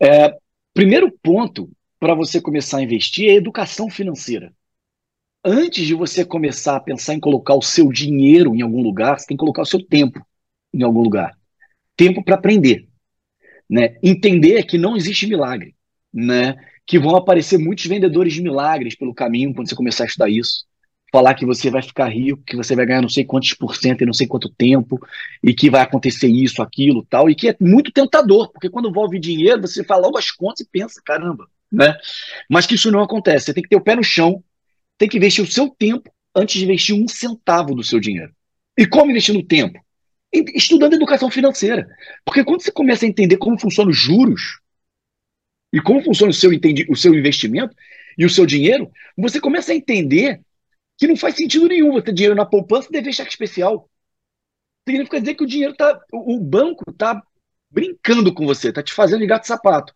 [0.00, 0.36] É,
[0.72, 4.54] primeiro ponto para você começar a investir é educação financeira.
[5.44, 9.26] Antes de você começar a pensar em colocar o seu dinheiro em algum lugar, você
[9.26, 10.24] tem que colocar o seu tempo
[10.72, 11.36] em algum lugar.
[11.96, 12.88] Tempo para aprender.
[13.72, 13.96] Né?
[14.02, 15.74] Entender que não existe milagre,
[16.12, 16.56] né?
[16.86, 20.66] que vão aparecer muitos vendedores de milagres pelo caminho quando você começar a estudar isso.
[21.10, 24.02] Falar que você vai ficar rico, que você vai ganhar não sei quantos por cento
[24.02, 25.00] e não sei quanto tempo,
[25.42, 29.18] e que vai acontecer isso, aquilo, tal, e que é muito tentador, porque quando envolve
[29.18, 31.96] dinheiro, você fala logo as contas e pensa, caramba, né?
[32.50, 33.46] Mas que isso não acontece.
[33.46, 34.44] Você tem que ter o pé no chão,
[34.98, 38.32] tem que investir o seu tempo antes de investir um centavo do seu dinheiro.
[38.76, 39.80] E como investir no tempo?
[40.32, 41.86] Estudando educação financeira.
[42.24, 44.60] Porque quando você começa a entender como funcionam os juros
[45.72, 46.50] e como funciona o seu,
[46.88, 47.74] o seu investimento
[48.16, 50.40] e o seu dinheiro, você começa a entender
[50.98, 53.88] que não faz sentido nenhum você ter dinheiro na poupança e dever cheque especial.
[54.88, 55.98] Significa dizer que o dinheiro tá.
[56.12, 57.22] O banco está
[57.70, 59.94] brincando com você, está te fazendo de gato sapato.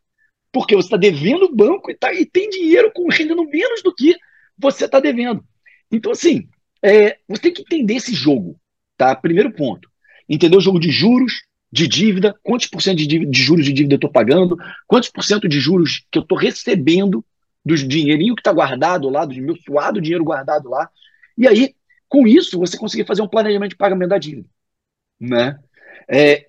[0.53, 3.95] Porque você está devendo o banco e, tá, e tem dinheiro com rendendo menos do
[3.95, 4.17] que
[4.57, 5.45] você está devendo.
[5.91, 6.49] Então, assim,
[6.83, 8.59] é, você tem que entender esse jogo.
[8.97, 9.15] tá?
[9.15, 9.91] Primeiro ponto.
[10.29, 11.33] Entender o jogo de juros,
[11.71, 15.23] de dívida, quantos por cento de, de juros de dívida eu estou pagando, quantos por
[15.23, 17.25] cento de juros que eu estou recebendo
[17.65, 20.89] do dinheirinho que está guardado lá, do meu suado dinheiro guardado lá.
[21.37, 21.75] E aí,
[22.09, 24.49] com isso, você conseguir fazer um planejamento de pagamento da dívida.
[25.21, 25.59] Né?
[26.09, 26.47] É,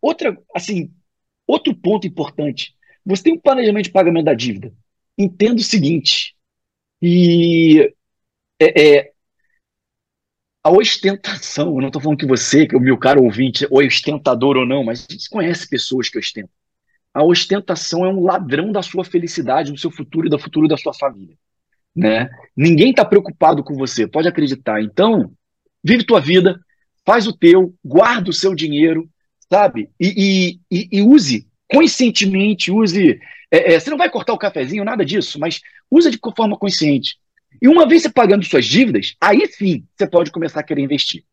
[0.00, 0.92] outra, assim,
[1.46, 2.74] outro ponto importante.
[3.04, 4.72] Você tem um planejamento de pagamento da dívida.
[5.18, 6.36] Entenda o seguinte,
[7.00, 7.92] e
[8.60, 9.12] é, é,
[10.66, 13.68] a ostentação, eu não estou falando que você, que é o meu caro ouvinte, é
[13.70, 16.50] ostentador ou não, mas a gente conhece pessoas que ostentam.
[17.14, 20.76] A ostentação é um ladrão da sua felicidade, do seu futuro e do futuro da
[20.76, 21.36] sua família.
[21.94, 22.28] Né?
[22.56, 24.82] Ninguém está preocupado com você, pode acreditar.
[24.82, 25.30] Então,
[25.84, 26.58] vive tua vida,
[27.06, 29.08] faz o teu, guarda o seu dinheiro,
[29.48, 29.88] sabe?
[30.00, 33.20] E, e, e use conscientemente, use.
[33.52, 37.16] É, é, você não vai cortar o cafezinho, nada disso, mas usa de forma consciente.
[37.60, 41.24] E uma vez você pagando suas dívidas, aí sim você pode começar a querer investir.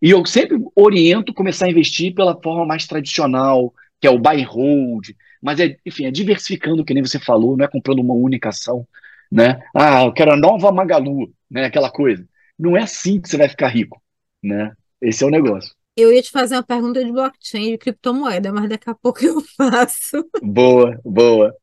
[0.00, 4.42] E eu sempre oriento começar a investir pela forma mais tradicional, que é o buy
[4.42, 5.10] and hold,
[5.42, 8.86] mas é, enfim, é diversificando, que nem você falou, não é comprando uma única ação,
[9.30, 9.60] né?
[9.74, 11.66] Ah, eu quero a nova Magalu, né?
[11.66, 12.26] Aquela coisa.
[12.58, 14.02] Não é assim que você vai ficar rico,
[14.42, 14.72] né?
[15.00, 15.74] Esse é o negócio.
[15.96, 19.40] Eu ia te fazer uma pergunta de blockchain, de criptomoeda, mas daqui a pouco eu
[19.56, 20.28] faço.
[20.42, 21.54] Boa, boa.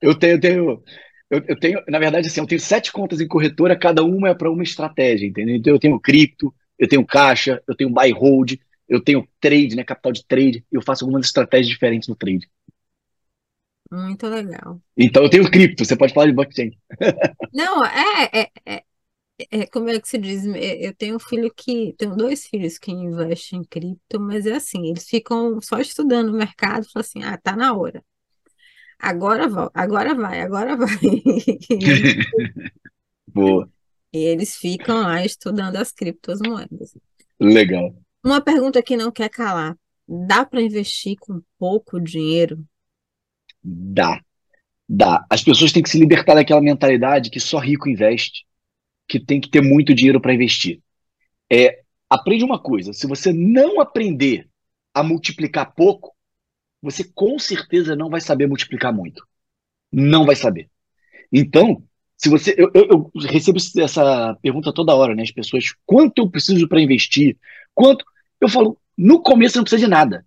[0.00, 0.82] Eu tenho, eu tenho,
[1.32, 4.34] eu, eu, tenho, na verdade, assim, eu tenho sete contas em corretora, cada uma é
[4.34, 5.56] para uma estratégia, entendeu?
[5.56, 8.52] Então eu tenho cripto, eu tenho caixa, eu tenho buy hold,
[8.86, 12.46] eu tenho trade, né, capital de trade, eu faço algumas estratégias diferentes no trade.
[13.90, 14.78] Muito legal.
[14.94, 16.72] Então eu tenho cripto, você pode falar de blockchain.
[17.54, 18.82] Não, é, é, é,
[19.50, 20.44] é, como é que se diz?
[20.46, 24.54] É, eu tenho um filho que, tenho dois filhos que investem em cripto, mas é
[24.54, 28.04] assim, eles ficam só estudando o mercado, falam assim, ah, tá na hora.
[29.02, 30.88] Agora vai, agora vai, agora vai.
[33.26, 33.68] Boa.
[34.12, 36.96] E eles ficam lá estudando as criptomoedas.
[37.40, 37.96] Legal.
[38.22, 39.76] Uma pergunta que não quer calar.
[40.06, 42.64] Dá para investir com pouco dinheiro?
[43.60, 44.20] Dá.
[44.88, 45.26] Dá.
[45.28, 48.44] As pessoas têm que se libertar daquela mentalidade que só rico investe,
[49.08, 50.80] que tem que ter muito dinheiro para investir.
[51.50, 54.48] É, aprende uma coisa: se você não aprender
[54.94, 56.14] a multiplicar pouco,
[56.82, 59.26] você com certeza não vai saber multiplicar muito.
[59.90, 60.68] Não vai saber.
[61.32, 61.82] Então,
[62.16, 62.54] se você.
[62.58, 65.22] Eu, eu, eu recebo essa pergunta toda hora, né?
[65.22, 67.38] As pessoas, quanto eu preciso para investir?
[67.74, 68.04] Quanto?
[68.40, 70.26] Eu falo, no começo você não precisa de nada.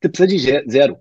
[0.00, 0.98] Você precisa de zero.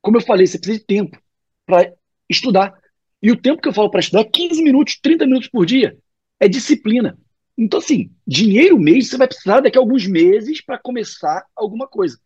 [0.00, 1.20] Como eu falei, você precisa de tempo
[1.66, 1.92] para
[2.28, 2.74] estudar.
[3.22, 5.96] E o tempo que eu falo para estudar é 15 minutos, 30 minutos por dia.
[6.40, 7.18] É disciplina.
[7.56, 12.18] Então, assim, dinheiro mesmo você vai precisar daqui a alguns meses para começar alguma coisa.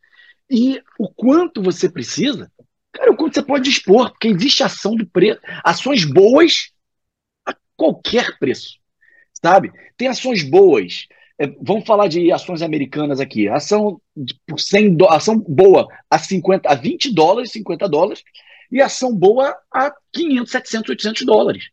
[0.53, 2.53] E o quanto você precisa,
[2.93, 6.71] cara, o quanto você pode dispor, porque existe ação do preço, ações boas
[7.47, 8.77] a qualquer preço,
[9.43, 9.73] sabe?
[9.97, 11.07] Tem ações boas
[11.43, 13.49] é, vamos falar de ações americanas aqui.
[13.49, 14.01] Ação
[14.47, 18.23] por 100 do, ação boa a 50, a 20 dólares, 50 dólares,
[18.71, 21.69] e ação boa a 500, 700, 800 dólares.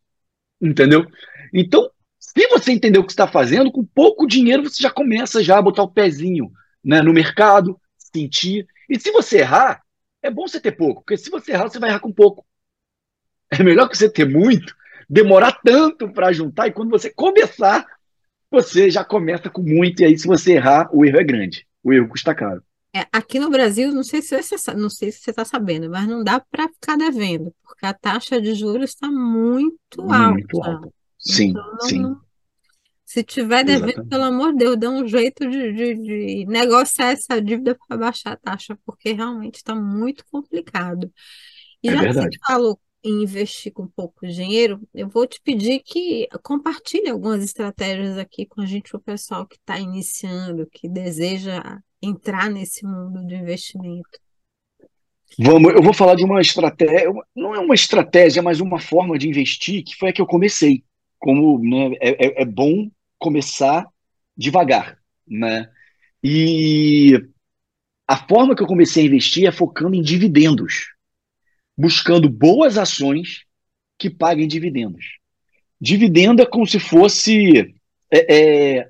[0.59, 1.05] Entendeu?
[1.53, 1.87] Então,
[2.19, 5.61] se você entender o que está fazendo, com pouco dinheiro você já começa já a
[5.61, 6.51] botar o pezinho
[6.83, 7.79] né, no mercado,
[8.13, 8.67] sentir.
[8.89, 9.81] E se você errar,
[10.21, 12.45] é bom você ter pouco, porque se você errar, você vai errar com pouco.
[13.51, 14.75] É melhor que você ter muito,
[15.09, 17.85] demorar tanto para juntar, e quando você começar,
[18.51, 21.67] você já começa com muito, e aí se você errar, o erro é grande.
[21.83, 22.61] O erro custa caro.
[22.93, 26.07] É, aqui no Brasil, não sei se você não sei se você está sabendo, mas
[26.07, 30.31] não dá para ficar devendo, porque a taxa de juros está muito alta.
[30.31, 30.89] Muito alta.
[31.19, 32.01] Sim, então, sim.
[32.01, 32.21] Não,
[33.09, 34.09] se tiver devendo, Exatamente.
[34.11, 38.33] pelo amor de Deus, dê um jeito de, de, de negociar essa dívida para baixar
[38.33, 41.11] a taxa, porque realmente está muito complicado.
[41.81, 42.29] E é já verdade.
[42.29, 47.43] que você falou em investir com pouco dinheiro, eu vou te pedir que compartilhe algumas
[47.43, 53.25] estratégias aqui com a gente, o pessoal que está iniciando, que deseja entrar nesse mundo
[53.25, 54.19] de investimento.
[55.39, 59.27] Vamos, eu vou falar de uma estratégia, não é uma estratégia, mas uma forma de
[59.27, 60.83] investir que foi a que eu comecei.
[61.17, 62.87] Como né, é, é, é bom
[63.19, 63.85] começar
[64.35, 65.69] devagar, né?
[66.23, 67.21] E
[68.07, 70.97] a forma que eu comecei a investir é focando em dividendos
[71.79, 73.45] buscando boas ações
[73.97, 75.17] que paguem dividendos.
[75.79, 77.73] Dividendo é como se fosse.
[78.11, 78.89] É, é,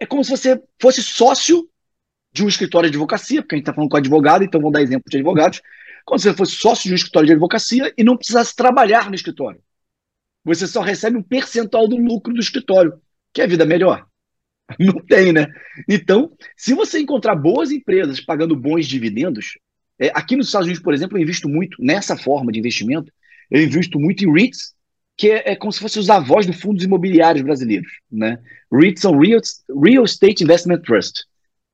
[0.00, 1.70] é como se você fosse sócio
[2.32, 4.82] de um escritório de advocacia, porque a gente está falando com advogado, então vamos dar
[4.82, 5.62] exemplo de advogados.
[6.04, 9.14] Como se você fosse sócio de um escritório de advocacia e não precisasse trabalhar no
[9.14, 9.62] escritório.
[10.44, 13.00] Você só recebe um percentual do lucro do escritório.
[13.32, 14.06] Que é a vida melhor?
[14.78, 15.46] Não tem, né?
[15.88, 19.58] Então, se você encontrar boas empresas pagando bons dividendos,
[19.98, 23.12] é, aqui nos Estados Unidos, por exemplo, eu invisto muito nessa forma de investimento.
[23.50, 24.74] Eu invisto muito em REITs,
[25.16, 28.38] que é, é, como se fossem os avós dos fundos imobiliários brasileiros, né?
[28.72, 29.40] REITs são Real,
[29.84, 31.24] Real Estate Investment Trust.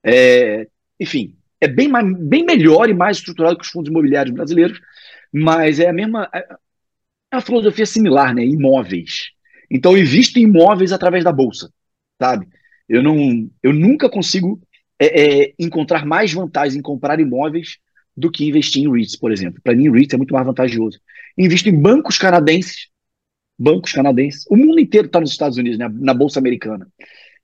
[0.05, 0.67] É,
[0.99, 4.81] enfim, é bem, mais, bem melhor e mais estruturado que os fundos imobiliários brasileiros,
[5.33, 6.29] mas é a mesma
[7.37, 8.45] uma filosofia similar, né?
[8.45, 9.31] Imóveis.
[9.71, 11.71] Então eu invisto em imóveis através da bolsa,
[12.21, 12.47] sabe?
[12.89, 14.61] Eu não, eu nunca consigo
[14.99, 17.79] é, é, encontrar mais vantagens em comprar imóveis
[18.17, 19.61] do que investir em REITs, por exemplo.
[19.63, 20.99] Para mim, REITs é muito mais vantajoso.
[21.37, 22.89] Invisto em bancos canadenses,
[23.59, 24.45] bancos canadenses.
[24.49, 25.89] O mundo inteiro está nos Estados Unidos, né?
[25.93, 26.89] na bolsa americana.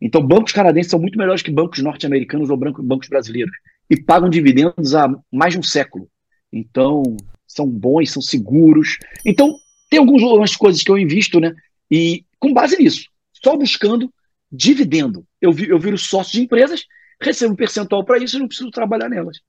[0.00, 3.52] Então, bancos canadenses são muito melhores que bancos norte-americanos ou bancos brasileiros
[3.90, 6.08] e pagam dividendos há mais de um século.
[6.52, 7.02] Então,
[7.46, 8.98] são bons, são seguros.
[9.24, 9.54] Então,
[9.92, 11.54] tem algumas coisas que eu invisto, né?
[11.90, 13.10] E com base nisso,
[13.44, 14.10] só buscando
[14.50, 15.26] dividendo.
[15.38, 16.86] Eu, vi, eu viro sócio de empresas,
[17.20, 19.40] recebo um percentual para isso e não preciso trabalhar nelas.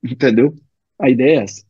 [0.00, 0.54] Entendeu?
[0.96, 1.64] A ideia é essa.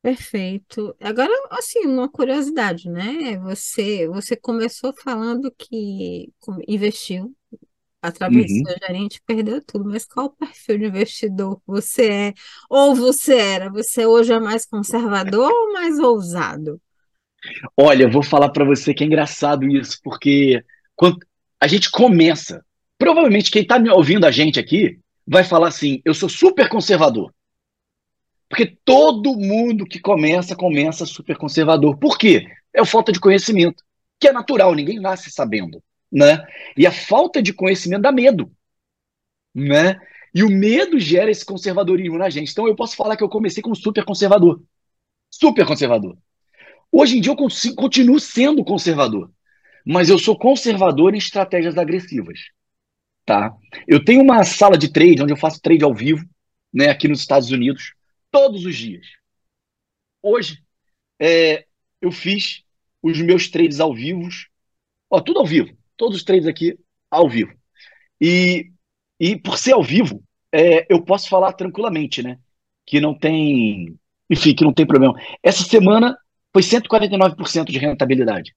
[0.00, 0.96] Perfeito.
[0.98, 3.36] Agora, assim, uma curiosidade, né?
[3.40, 6.32] Você, você começou falando que
[6.66, 7.36] investiu
[8.02, 8.74] através do Uhum.
[8.86, 12.34] gerente, perdeu tudo, mas qual o perfil de investidor você é?
[12.70, 13.70] Ou você era?
[13.70, 16.80] Você hoje é mais conservador ou mais ousado?
[17.76, 20.62] Olha, eu vou falar para você que é engraçado isso, porque
[20.96, 21.18] quando
[21.60, 22.64] a gente começa,
[22.98, 27.32] provavelmente quem está me ouvindo a gente aqui vai falar assim: eu sou super conservador.
[28.48, 31.98] Porque todo mundo que começa, começa super conservador.
[31.98, 32.46] Por quê?
[32.74, 33.82] É falta de conhecimento,
[34.18, 36.44] que é natural, ninguém nasce sabendo, né?
[36.76, 38.50] E a falta de conhecimento dá medo,
[39.54, 40.00] né?
[40.34, 42.52] E o medo gera esse conservadorismo na gente.
[42.52, 44.62] Então eu posso falar que eu comecei como super conservador.
[45.30, 46.16] Super conservador.
[46.90, 49.30] Hoje em dia eu consigo, continuo sendo conservador,
[49.84, 52.40] mas eu sou conservador em estratégias agressivas,
[53.24, 53.54] tá?
[53.86, 56.24] Eu tenho uma sala de trade onde eu faço trade ao vivo,
[56.72, 57.94] né, aqui nos Estados Unidos,
[58.30, 59.06] todos os dias.
[60.22, 60.62] Hoje,
[61.20, 61.66] é,
[62.00, 62.64] eu fiz
[63.02, 64.28] os meus trades ao vivo,
[65.10, 66.78] ó, tudo ao vivo, todos os trades aqui
[67.10, 67.52] ao vivo.
[68.20, 68.70] E,
[69.20, 72.38] e por ser ao vivo, é, eu posso falar tranquilamente, né?
[72.86, 73.94] Que não tem,
[74.30, 75.14] enfim, que não tem problema.
[75.42, 76.16] Essa semana
[76.52, 78.54] foi 149% de rentabilidade.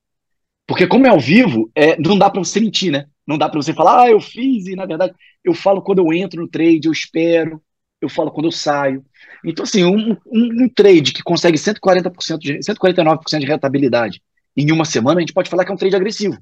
[0.66, 3.08] Porque como é ao vivo, é, não dá para você mentir, né?
[3.28, 6.14] Não dá para você falar, ah, eu fiz, e na verdade, eu falo quando eu
[6.14, 7.62] entro no trade, eu espero,
[8.00, 9.04] eu falo quando eu saio.
[9.44, 14.22] Então, assim, um, um, um trade que consegue 140% de, 149% de rentabilidade
[14.56, 16.38] em uma semana, a gente pode falar que é um trade agressivo,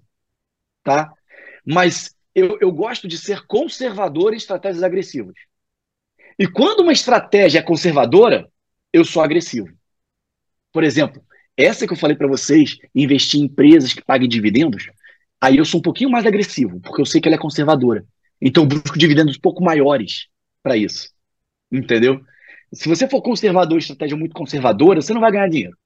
[0.84, 1.12] tá?
[1.66, 5.36] Mas eu, eu gosto de ser conservador em estratégias agressivas.
[6.38, 8.50] E quando uma estratégia é conservadora,
[8.94, 9.70] eu sou agressivo.
[10.72, 11.22] Por exemplo,
[11.58, 14.90] essa que eu falei para vocês, investir em empresas que paguem dividendos,
[15.42, 18.06] aí eu sou um pouquinho mais agressivo, porque eu sei que ela é conservadora.
[18.42, 20.28] Então eu busco dividendos um pouco maiores
[20.64, 21.10] para isso.
[21.72, 22.22] Entendeu?
[22.74, 25.78] Se você for conservador estratégia muito conservadora, você não vai ganhar dinheiro.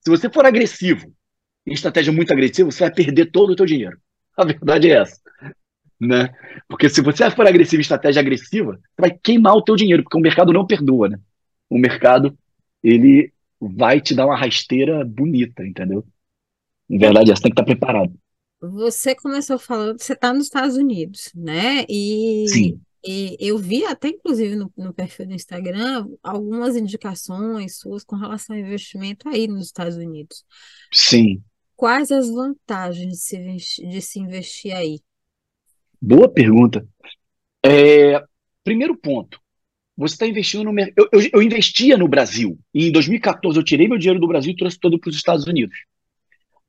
[0.00, 1.12] Se você for agressivo
[1.70, 3.96] estratégia muito agressiva, você vai perder todo o teu dinheiro.
[4.42, 5.20] A verdade é essa.
[6.00, 6.28] Né?
[6.68, 10.18] Porque se você for agressivo em estratégia agressiva, você vai queimar o teu dinheiro, porque
[10.18, 11.18] o mercado não perdoa, né?
[11.70, 12.36] O mercado,
[12.82, 16.04] ele vai te dar uma rasteira bonita, entendeu?
[16.90, 18.12] Em verdade, é, você tem que estar preparado.
[18.60, 21.84] Você começou falando, você está nos Estados Unidos, né?
[21.88, 22.80] E, Sim.
[23.04, 28.54] e eu vi até, inclusive, no, no perfil do Instagram, algumas indicações suas com relação
[28.54, 30.44] ao investimento aí nos Estados Unidos.
[30.92, 31.42] Sim.
[31.82, 35.00] Quais as vantagens de se investir, de se investir aí?
[36.00, 36.86] Boa pergunta.
[37.60, 38.22] É,
[38.62, 39.40] primeiro ponto,
[39.96, 40.94] você está investindo no mercado.
[40.96, 42.56] Eu, eu, eu, investia no Brasil.
[42.72, 45.44] E em 2014 eu tirei meu dinheiro do Brasil e trouxe todo para os Estados
[45.44, 45.76] Unidos.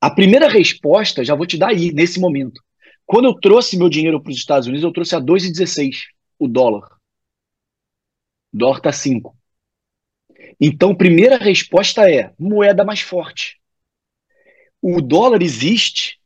[0.00, 2.60] A primeira resposta já vou te dar aí, nesse momento.
[3.06, 5.94] Quando eu trouxe meu dinheiro para os Estados Unidos, eu trouxe a 2,16
[6.40, 6.88] o dólar.
[8.52, 9.32] O dólar está 5.
[10.60, 13.62] Então, primeira resposta é moeda mais forte.
[14.86, 16.20] O dólar existe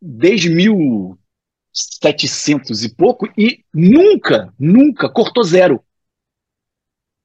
[0.00, 5.84] desde 1700 e pouco e nunca, nunca cortou zero.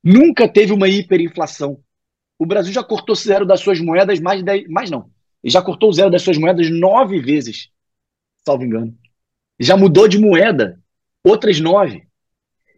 [0.03, 1.79] Nunca teve uma hiperinflação.
[2.39, 5.11] O Brasil já cortou zero das suas moedas mais de 10, mais não.
[5.43, 7.69] Já cortou zero das suas moedas nove vezes,
[8.43, 8.97] salvo engano.
[9.59, 10.81] Já mudou de moeda
[11.23, 12.07] outras nove.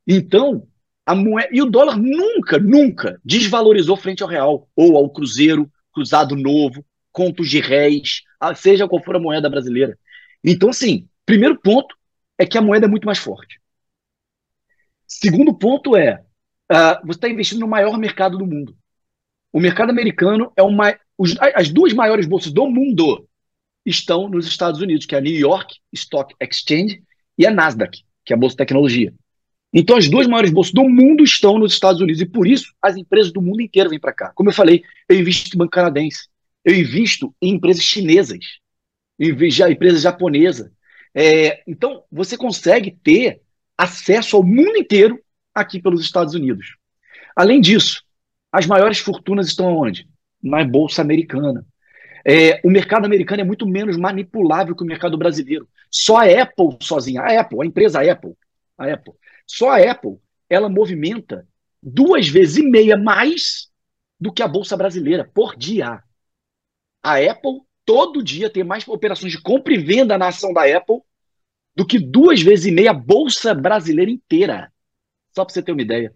[0.06, 0.68] Então,
[1.06, 6.36] a moeda e o dólar nunca, nunca desvalorizou frente ao real ou ao cruzeiro, cruzado
[6.36, 6.84] novo,
[7.16, 8.22] contos de réis,
[8.56, 9.98] seja qual for a moeda brasileira.
[10.44, 11.96] Então, assim, primeiro ponto
[12.38, 13.60] é que a moeda é muito mais forte.
[15.08, 16.26] Segundo ponto é
[16.72, 18.76] Uh, você está investindo no maior mercado do mundo.
[19.54, 20.98] O mercado americano é uma.
[21.18, 23.28] Os, as duas maiores bolsas do mundo
[23.86, 27.04] estão nos Estados Unidos, que é a New York Stock Exchange
[27.38, 29.14] e a Nasdaq, que é a bolsa de tecnologia.
[29.72, 32.98] Então, as duas maiores bolsas do mundo estão nos Estados Unidos e por isso as
[32.98, 34.32] empresas do mundo inteiro vêm para cá.
[34.34, 36.28] Como eu falei, eu invisto em banco canadense,
[36.66, 38.40] eu invisto em empresas chinesas,
[39.20, 40.72] em empresas japonesas.
[41.14, 43.42] É, então, você consegue ter
[43.78, 45.22] acesso ao mundo inteiro
[45.54, 46.76] aqui pelos Estados Unidos.
[47.36, 48.04] Além disso,
[48.52, 50.08] as maiores fortunas estão onde?
[50.42, 51.66] Na bolsa americana.
[52.26, 55.70] É, o mercado americano é muito menos manipulável que o mercado brasileiro.
[55.92, 58.34] Só a Apple sozinha, a Apple, a empresa Apple,
[58.78, 59.14] a Apple,
[59.46, 60.18] só a Apple,
[60.50, 61.48] ela movimenta
[61.82, 63.68] duas vezes e meia mais
[64.20, 66.02] do que a bolsa brasileira por dia.
[67.06, 71.02] A Apple todo dia tem mais operações de compra e venda na ação da Apple
[71.76, 74.74] do que duas vezes e meia a bolsa brasileira inteira.
[75.36, 76.12] Só para você ter uma ideia.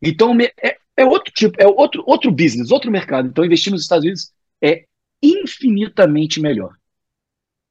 [0.00, 3.26] Então é, é outro tipo, é outro, outro business, outro mercado.
[3.26, 4.32] Então investir nos Estados Unidos
[4.62, 4.84] é
[5.20, 6.70] infinitamente melhor.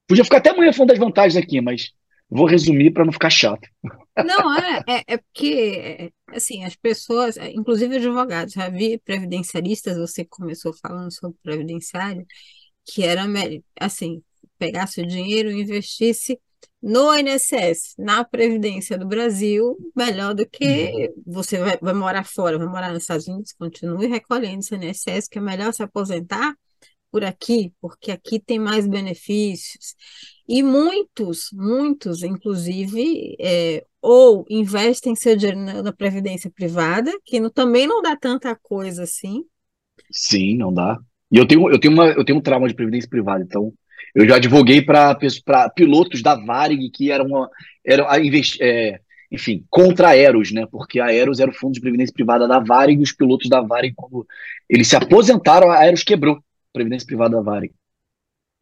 [0.06, 1.92] Podia ficar até amanhã falando das vantagens aqui, mas
[2.28, 3.66] vou resumir para não ficar chato.
[4.26, 10.74] Não, é, é, é porque, assim, as pessoas, inclusive advogados, já vi previdenciaristas, você começou
[10.74, 12.26] falando sobre previdenciário,
[12.88, 13.24] que era,
[13.78, 14.22] assim,
[14.58, 16.40] pegasse o dinheiro e investisse
[16.80, 21.22] no INSS, na Previdência do Brasil, melhor do que uhum.
[21.26, 25.38] você vai, vai morar fora, vai morar nos Estados Unidos, continue recolhendo seu INSS, que
[25.38, 26.54] é melhor se aposentar
[27.10, 29.94] por aqui, porque aqui tem mais benefícios.
[30.46, 37.50] E muitos, muitos, inclusive, é, ou investem seu dinheiro na, na previdência privada, que não,
[37.50, 39.44] também não dá tanta coisa assim.
[40.10, 40.98] Sim, não dá.
[41.30, 43.72] E eu tenho, eu tenho, uma, eu tenho um trauma de previdência privada, então
[44.14, 45.16] eu já advoguei para
[45.74, 47.48] pilotos da Varig que eram,
[47.84, 48.06] eram
[48.60, 49.00] é,
[49.30, 50.66] enfim, contra a Aeros, né?
[50.70, 53.60] Porque a Aeros era o fundo de previdência privada da Varig e os pilotos da
[53.60, 54.26] Varig, quando
[54.68, 57.72] eles se aposentaram, a Aeros quebrou previdência privada da Varig.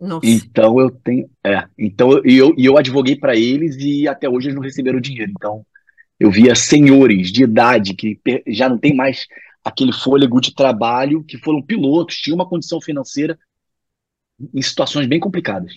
[0.01, 0.27] Nossa.
[0.27, 1.31] Então eu tenho.
[1.45, 5.33] É, então e eu, eu advoguei para eles e até hoje eles não receberam dinheiro.
[5.35, 5.65] Então
[6.19, 9.27] eu via senhores de idade que já não tem mais
[9.67, 13.37] aquele fôlego de trabalho, que foram pilotos, tinham uma condição financeira
[14.55, 15.75] em situações bem complicadas.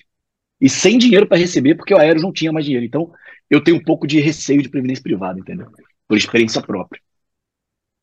[0.61, 2.85] E sem dinheiro para receber, porque o aéreo não tinha mais dinheiro.
[2.85, 3.11] Então
[3.49, 5.71] eu tenho um pouco de receio de previdência privada, entendeu?
[6.07, 7.01] Por experiência própria.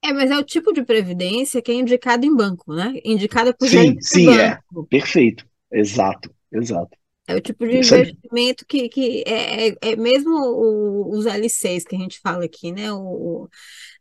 [0.02, 2.94] É, mas é o tipo de previdência que é indicado em banco, né?
[3.04, 4.58] Indicada por Sim, sim, é.
[4.90, 5.46] Perfeito.
[5.70, 6.96] Exato, exato.
[7.28, 11.96] É o tipo de investimento que, que é, é, é mesmo o, os LCs que
[11.96, 12.92] a gente fala aqui, né?
[12.92, 13.48] O,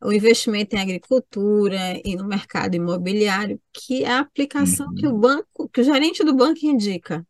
[0.03, 4.95] o investimento em agricultura e no mercado imobiliário, que é a aplicação uhum.
[4.95, 5.19] que o uhum.
[5.19, 7.25] banco, que o gerente do banco indica.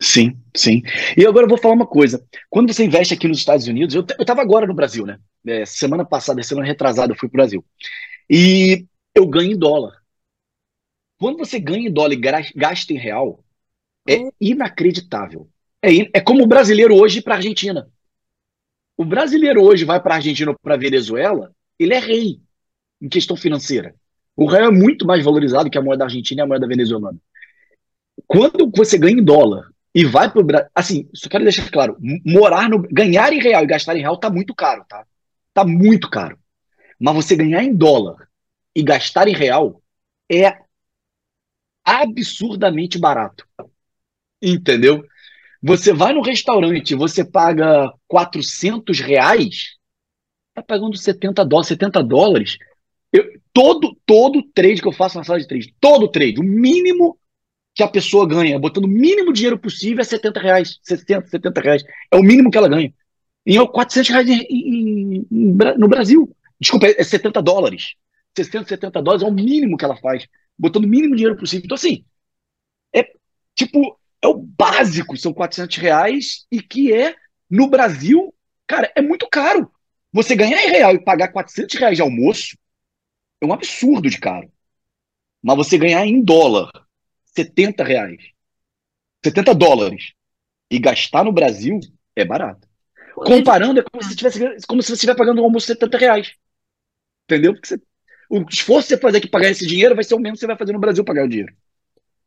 [0.00, 0.82] Sim, sim.
[1.16, 2.24] E agora eu vou falar uma coisa.
[2.48, 5.18] Quando você investe aqui nos Estados Unidos, eu estava agora no Brasil, né?
[5.46, 7.64] É, semana passada, semana retrasada, eu fui para o Brasil.
[8.28, 9.94] E eu ganho em dólar.
[11.18, 13.42] Quando você ganha em dólar e gasta em real,
[14.06, 14.30] é hum.
[14.40, 15.48] inacreditável.
[15.82, 17.88] É, é como o brasileiro hoje para a Argentina.
[18.96, 22.40] O brasileiro hoje vai para a Argentina ou para a Venezuela, ele é rei
[23.00, 23.94] em questão financeira.
[24.34, 27.18] O real é muito mais valorizado que a moeda argentina e a moeda venezuelana.
[28.26, 30.68] Quando você ganha em dólar e vai para o Brasil.
[30.74, 32.82] Assim, só quero deixar claro: morar no.
[32.82, 35.06] Ganhar em real e gastar em real tá muito caro, tá?
[35.54, 36.38] Tá muito caro.
[37.00, 38.28] Mas você ganhar em dólar
[38.74, 39.82] e gastar em real
[40.30, 40.58] é
[41.82, 43.48] absurdamente barato.
[44.40, 45.04] Entendeu?
[45.62, 49.76] Você vai no restaurante, você paga 400 reais,
[50.54, 52.58] tá pagando 70 dólares, 70 dólares.
[53.12, 57.18] Eu, todo, todo trade que eu faço na sala de trade, todo trade, o mínimo
[57.74, 61.84] que a pessoa ganha, botando o mínimo dinheiro possível, é 70 reais, 60, 70 reais.
[62.10, 62.92] É o mínimo que ela ganha.
[63.44, 66.34] E é 400 reais em, em, em, no Brasil.
[66.58, 67.94] Desculpa, é 70 dólares.
[68.34, 70.26] 60, 70 dólares é o mínimo que ela faz,
[70.58, 71.66] botando o mínimo dinheiro possível.
[71.66, 72.04] Então, assim,
[72.94, 73.06] é
[73.54, 77.14] tipo, é o básico, são 400 reais, e que é,
[77.48, 78.34] no Brasil,
[78.66, 79.70] cara, é muito caro.
[80.12, 82.56] Você ganhar em real e pagar 400 reais de almoço
[83.40, 84.50] é um absurdo de caro.
[85.42, 86.70] Mas você ganhar em dólar
[87.26, 88.22] 70 reais,
[89.24, 90.12] 70 dólares
[90.70, 91.78] e gastar no Brasil
[92.14, 92.66] é barato.
[93.14, 96.32] Comparando, é como se, tivesse, como se você estivesse pagando um almoço 70 reais.
[97.24, 97.52] Entendeu?
[97.54, 97.80] Porque você,
[98.30, 100.46] o esforço que você fazer aqui pagar esse dinheiro vai ser o mesmo que você
[100.46, 101.54] vai fazer no Brasil pagar o dinheiro.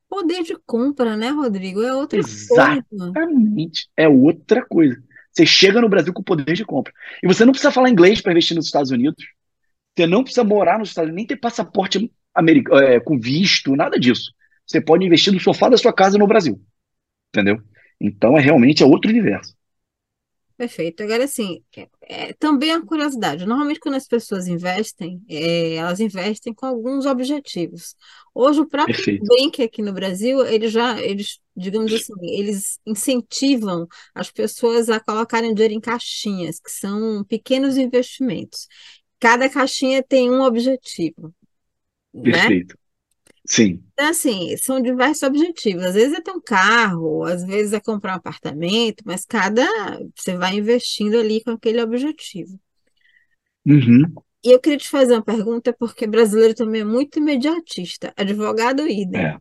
[0.09, 1.83] Poder de compra, né, Rodrigo?
[1.83, 2.87] É outra Exatamente.
[2.89, 3.05] coisa.
[3.05, 3.89] Exatamente.
[3.95, 5.01] É outra coisa.
[5.31, 6.91] Você chega no Brasil com poder de compra.
[7.23, 9.23] E você não precisa falar inglês para investir nos Estados Unidos.
[9.95, 13.99] Você não precisa morar nos Estados Unidos, nem ter passaporte americano, é, com visto, nada
[13.99, 14.33] disso
[14.69, 16.61] você pode investir no sofá da sua casa no Brasil.
[17.33, 17.61] Entendeu?
[17.99, 19.55] Então é realmente é outro universo.
[20.55, 21.01] Perfeito.
[21.01, 21.63] Agora, assim,
[22.09, 23.45] é, é, também a curiosidade.
[23.45, 27.95] Normalmente, quando as pessoas investem, é, elas investem com alguns objetivos.
[28.33, 29.23] Hoje, o próprio Perfeito.
[29.25, 35.53] Bank aqui no Brasil, eles já, eles, digamos assim, eles incentivam as pessoas a colocarem
[35.53, 38.67] dinheiro em caixinhas, que são pequenos investimentos.
[39.19, 41.33] Cada caixinha tem um objetivo.
[42.13, 42.31] Né?
[42.31, 42.73] Perfeito.
[42.73, 42.88] Né?
[43.49, 43.83] Sim.
[43.93, 45.83] Então, assim, são diversos objetivos.
[45.83, 49.65] Às vezes é ter um carro, às vezes é comprar um apartamento, mas cada
[50.15, 52.59] você vai investindo ali com aquele objetivo.
[53.65, 54.03] Uhum.
[54.43, 58.13] E eu queria te fazer uma pergunta, porque brasileiro também é muito imediatista.
[58.15, 59.19] Advogado idem.
[59.19, 59.37] É.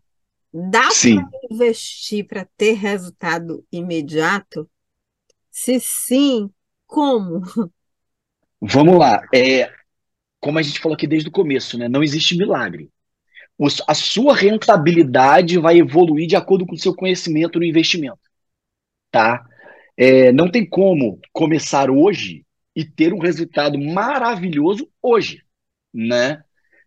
[0.53, 4.69] Dá para investir para ter resultado imediato?
[5.51, 6.51] Se sim,
[6.87, 7.43] como?
[8.59, 9.23] Vamos lá.
[9.35, 9.71] É,
[10.41, 11.89] como a gente falou aqui desde o começo, né?
[11.89, 12.91] Não existe milagre.
[13.89, 18.21] A sua rentabilidade vai evoluir de acordo com o seu conhecimento no investimento,
[19.11, 19.45] tá?
[19.97, 22.45] É, não tem como começar hoje
[22.77, 25.43] e ter um resultado maravilhoso hoje,
[25.95, 26.43] né?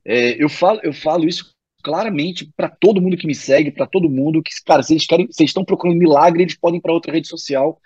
[0.05, 1.53] É, eu falo, eu falo isso
[1.83, 5.39] claramente para todo mundo que me segue, para todo mundo que, cara, eles querem, eles
[5.41, 7.79] estão procurando milagre, eles podem ir para outra rede social,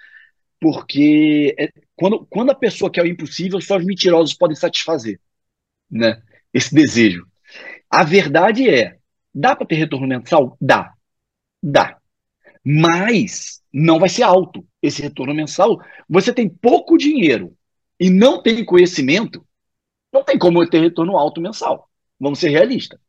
[0.60, 5.20] porque é- quando, quando a pessoa quer o impossível, só os mentirosos podem satisfazer,
[5.92, 6.22] né?
[6.54, 7.28] Esse desejo.
[7.96, 8.98] A verdade é,
[9.34, 10.58] dá para ter retorno mensal?
[10.60, 10.93] Dá,
[11.64, 11.98] dá.
[12.62, 15.80] Mas não vai ser alto esse retorno mensal.
[16.10, 17.56] Você tem pouco dinheiro
[17.98, 19.48] e não tem conhecimento,
[20.12, 21.89] não tem como ter retorno alto mensal.
[22.20, 23.00] Vamos ser realistas.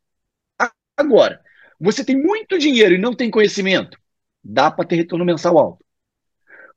[0.97, 1.41] Agora,
[1.81, 3.99] você tem muito dinheiro e não tem conhecimento,
[4.41, 5.85] dá para ter retorno mensal alto.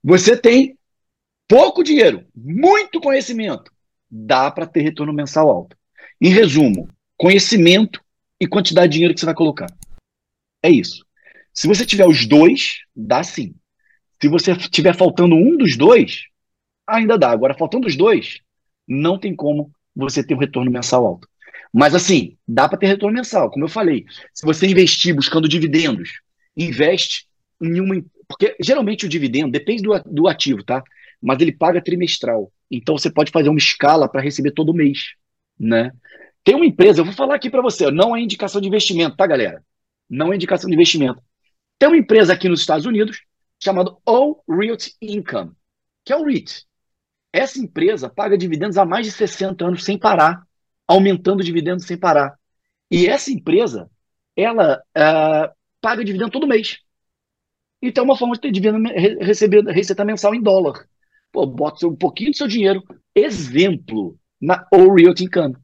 [0.04, 0.80] Você tem
[1.48, 3.72] pouco dinheiro, muito conhecimento,
[4.10, 5.78] dá para ter retorno mensal alto.
[6.20, 6.90] Em resumo,
[7.20, 8.02] conhecimento
[8.40, 9.68] e quantidade de dinheiro que você vai colocar.
[10.64, 11.06] É isso.
[11.54, 13.54] Se você tiver os dois, dá sim.
[14.22, 16.24] Se você tiver faltando um dos dois,
[16.88, 17.30] ainda dá.
[17.30, 18.40] Agora, faltando os dois,
[18.88, 21.28] não tem como você ter um retorno mensal alto.
[21.74, 24.06] Mas assim, dá para ter retorno mensal, como eu falei.
[24.34, 26.22] Se você investir buscando dividendos,
[26.56, 27.28] investe
[27.62, 28.02] em uma.
[28.28, 30.82] Porque geralmente o dividendo depende do, do ativo, tá?
[31.22, 32.52] Mas ele paga trimestral.
[32.72, 35.16] Então você pode fazer uma escala para receber todo mês,
[35.60, 35.92] né?
[36.50, 39.28] Tem uma empresa, eu vou falar aqui para você, não é indicação de investimento, tá,
[39.28, 39.64] galera?
[40.10, 41.22] Não é indicação de investimento.
[41.78, 43.22] Tem uma empresa aqui nos Estados Unidos
[43.64, 45.52] chamada All Realty Income,
[46.04, 46.66] que é o REIT.
[47.32, 50.42] Essa empresa paga dividendos há mais de 60 anos sem parar,
[50.88, 52.36] aumentando dividendos sem parar.
[52.90, 53.88] E essa empresa,
[54.36, 56.80] ela ah, paga dividendo todo mês.
[57.80, 60.84] Então é uma forma de ter dividendo, re- receber receita mensal em dólar.
[61.32, 62.84] Pô, bota um pouquinho do seu dinheiro,
[63.14, 65.56] exemplo, na All Realty Income,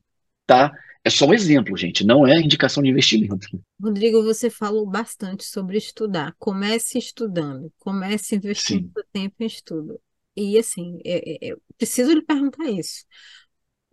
[0.45, 0.71] tá?
[1.03, 3.47] É só um exemplo, gente, não é indicação de investimento.
[3.81, 6.33] Rodrigo, você falou bastante sobre estudar.
[6.39, 8.95] Comece estudando, comece investindo Sim.
[8.95, 10.01] seu tempo em estudo.
[10.35, 13.05] E assim, é- é- eu preciso lhe perguntar isso.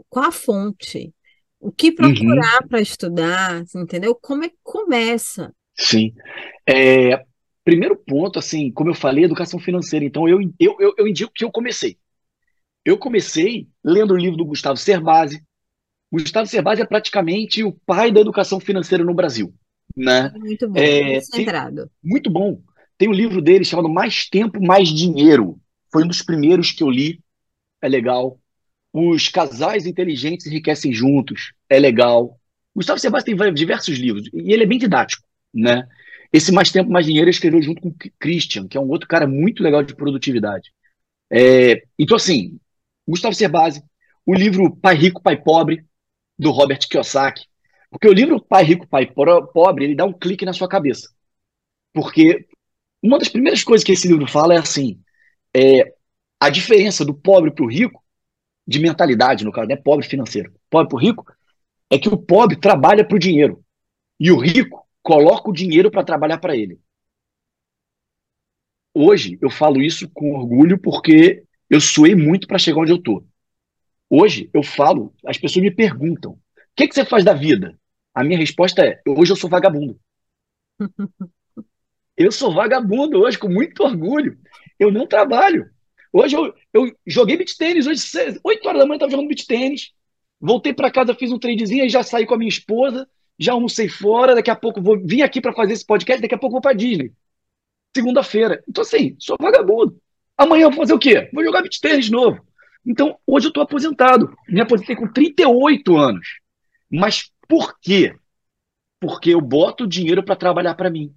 [0.09, 1.15] Qual a fonte?
[1.61, 4.15] O que Uhum, procurar para estudar, entendeu?
[4.17, 5.55] Como é que começa?
[5.79, 6.15] sim.
[6.69, 7.25] É,
[7.65, 10.05] primeiro ponto, assim, como eu falei, educação financeira.
[10.07, 11.99] Então, eu, eu, eu, eu indico que eu comecei.
[12.85, 15.43] Eu comecei lendo o livro do Gustavo Cerbasi.
[16.13, 19.55] Gustavo Cerbasi é praticamente o pai da educação financeira no Brasil,
[19.97, 20.31] né?
[20.37, 21.91] Muito bom, É, centrado.
[22.05, 22.61] muito bom.
[22.99, 25.59] Tem um livro dele chamado Mais Tempo, Mais Dinheiro.
[25.91, 27.21] Foi um dos primeiros que eu li.
[27.81, 28.39] É legal.
[28.93, 31.53] Os Casais Inteligentes Enriquecem Juntos.
[31.69, 32.39] É legal.
[32.75, 35.87] Gustavo Cerbasi tem diversos livros e ele é bem didático, né?
[36.33, 39.09] Esse Mais Tempo, Mais Dinheiro ele escreveu junto com o Christian, que é um outro
[39.09, 40.71] cara muito legal de produtividade.
[41.31, 42.59] É, então, assim,
[43.07, 43.83] Gustavo Cerbasi,
[44.25, 45.85] o livro Pai Rico, Pai Pobre,
[46.43, 47.47] do Robert Kiyosaki.
[47.89, 51.09] Porque o livro Pai Rico, Pai Pobre, ele dá um clique na sua cabeça.
[51.93, 52.47] Porque
[53.03, 55.01] uma das primeiras coisas que esse livro fala é assim,
[55.55, 55.95] é
[56.41, 58.03] a diferença do pobre para o rico,
[58.67, 61.25] de mentalidade, no caso, não é pobre financeiro, pobre para o rico,
[61.91, 63.65] é que o pobre trabalha para o dinheiro
[64.19, 66.81] e o rico coloca o dinheiro para trabalhar para ele.
[68.95, 73.25] Hoje eu falo isso com orgulho porque eu suei muito para chegar onde eu tô.
[74.15, 76.39] Hoje eu falo, as pessoas me perguntam: o
[76.77, 77.79] que que você faz da vida?
[78.15, 79.99] A minha resposta é: hoje eu sou vagabundo.
[82.15, 84.37] Eu sou vagabundo hoje, com muito orgulho.
[84.79, 85.65] Eu não trabalho.
[86.13, 89.29] Hoje eu, eu joguei beach tênis, hoje, seis- 8 horas da manhã, eu estava jogando
[89.29, 89.93] beach tênis.
[90.39, 93.09] Voltei para casa, fiz um tradezinho, aí já saí com a minha esposa,
[93.39, 94.35] já almocei fora.
[94.35, 96.75] Daqui a pouco vou vim aqui para fazer esse podcast, daqui a pouco vou para
[96.75, 97.13] Disney.
[97.97, 98.63] Segunda-feira.
[98.69, 99.99] Então, assim, sou vagabundo.
[100.37, 101.31] Amanhã eu vou fazer o quê?
[101.33, 102.41] Vou jogar beach tênis de novo.
[102.85, 104.35] Então, hoje eu estou aposentado.
[104.49, 106.27] Me aposentei com 38 anos.
[106.91, 108.15] Mas por quê?
[109.01, 111.15] Porque eu boto o dinheiro para trabalhar para mim.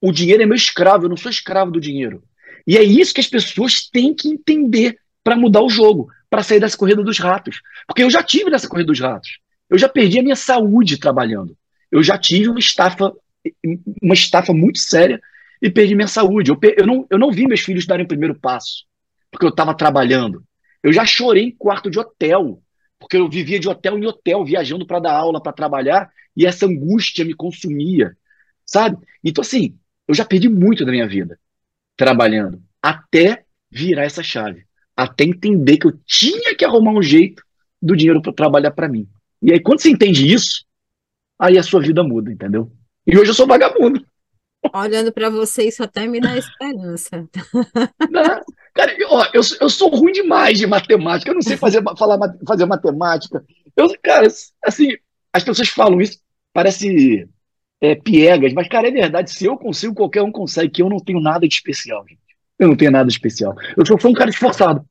[0.00, 2.22] O dinheiro é meu escravo, eu não sou escravo do dinheiro.
[2.66, 6.60] E é isso que as pessoas têm que entender para mudar o jogo, para sair
[6.60, 7.60] dessa corrida dos ratos.
[7.86, 9.38] Porque eu já tive nessa corrida dos ratos.
[9.68, 11.56] Eu já perdi a minha saúde trabalhando.
[11.90, 13.12] Eu já tive uma estafa,
[14.02, 15.20] uma estafa muito séria
[15.60, 16.50] e perdi minha saúde.
[16.50, 18.84] Eu, eu, não, eu não vi meus filhos darem o primeiro passo,
[19.30, 20.44] porque eu estava trabalhando.
[20.86, 22.62] Eu já chorei em quarto de hotel,
[22.96, 26.64] porque eu vivia de hotel em hotel, viajando para dar aula, para trabalhar, e essa
[26.64, 28.16] angústia me consumia,
[28.64, 28.96] sabe?
[29.24, 29.76] Então, assim,
[30.06, 31.40] eu já perdi muito da minha vida
[31.96, 34.64] trabalhando, até virar essa chave,
[34.96, 37.42] até entender que eu tinha que arrumar um jeito
[37.82, 39.08] do dinheiro para trabalhar para mim.
[39.42, 40.64] E aí, quando você entende isso,
[41.36, 42.70] aí a sua vida muda, entendeu?
[43.04, 44.06] E hoje eu sou vagabundo.
[44.74, 47.28] Olhando para você, isso até me dá esperança.
[48.10, 48.40] Não,
[48.74, 52.66] cara, ó, eu, eu sou ruim demais de matemática, eu não sei fazer, falar, fazer
[52.66, 53.44] matemática.
[53.76, 54.26] Eu, cara,
[54.64, 54.88] assim,
[55.32, 56.18] as pessoas falam isso,
[56.52, 57.28] parece
[57.80, 59.30] é, piegas, mas, cara, é verdade.
[59.30, 62.20] Se eu consigo, qualquer um consegue, que eu não tenho nada de especial, gente.
[62.58, 63.54] Eu não tenho nada de especial.
[63.76, 64.84] Eu sou, sou um cara esforçado.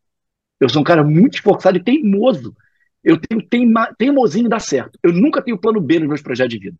[0.59, 2.55] Eu sou um cara muito esforçado e teimoso.
[3.03, 4.97] Eu tenho teima, teimosinho dá certo.
[5.03, 6.77] Eu nunca tenho plano B nos meus projetos de vida.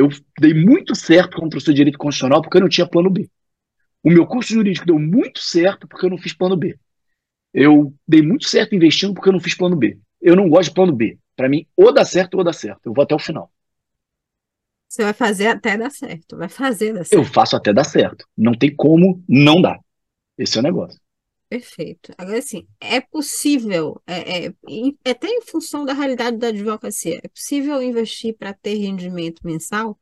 [0.00, 3.28] Eu dei muito certo como professor de direito constitucional porque eu não tinha plano B.
[4.02, 6.78] O meu curso jurídico deu muito certo porque eu não fiz plano B.
[7.52, 9.98] Eu dei muito certo investindo porque eu não fiz plano B.
[10.18, 11.18] Eu não gosto de plano B.
[11.36, 12.80] Para mim, ou dá certo ou dá certo.
[12.86, 13.52] Eu vou até o final.
[14.88, 16.38] Você vai fazer até dar certo.
[16.38, 17.12] Vai fazer dar certo.
[17.12, 18.24] Eu faço até dar certo.
[18.34, 19.78] Não tem como não dar.
[20.38, 20.98] Esse é o negócio.
[21.50, 22.12] Perfeito.
[22.16, 24.54] Agora, assim, é possível, é, é,
[25.04, 29.98] é até em função da realidade da advocacia, é possível investir para ter rendimento mensal?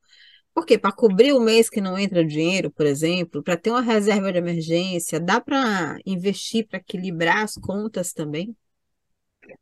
[0.52, 4.30] Porque para cobrir o mês que não entra dinheiro, por exemplo, para ter uma reserva
[4.30, 8.54] de emergência, dá para investir para equilibrar as contas também?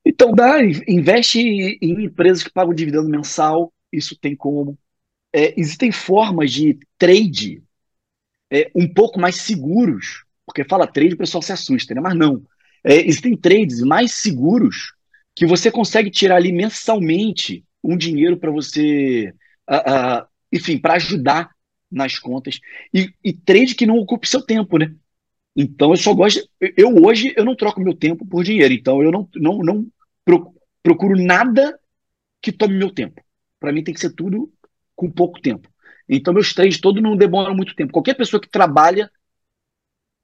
[0.04, 4.76] Então dá, investe em empresas que pagam dividendo mensal, isso tem como.
[5.32, 7.62] É, existem formas de trade
[8.50, 12.00] é, um pouco mais seguros porque fala trade, o pessoal se assusta, né?
[12.00, 12.42] Mas não.
[12.84, 14.94] É, existem trades mais seguros
[15.34, 19.34] que você consegue tirar ali mensalmente um dinheiro para você,
[19.68, 21.50] uh, uh, enfim, para ajudar
[21.90, 22.60] nas contas.
[22.94, 24.94] E, e, trade que não ocupe seu tempo, né?
[25.54, 26.48] Então eu só gosto.
[26.60, 28.72] Eu hoje eu não troco meu tempo por dinheiro.
[28.72, 29.86] Então eu não, não, não
[30.82, 31.78] procuro nada
[32.40, 33.22] que tome meu tempo.
[33.58, 34.52] Para mim tem que ser tudo
[34.94, 35.68] com pouco tempo.
[36.08, 37.92] Então meus trades todos não demoram muito tempo.
[37.92, 39.10] Qualquer pessoa que trabalha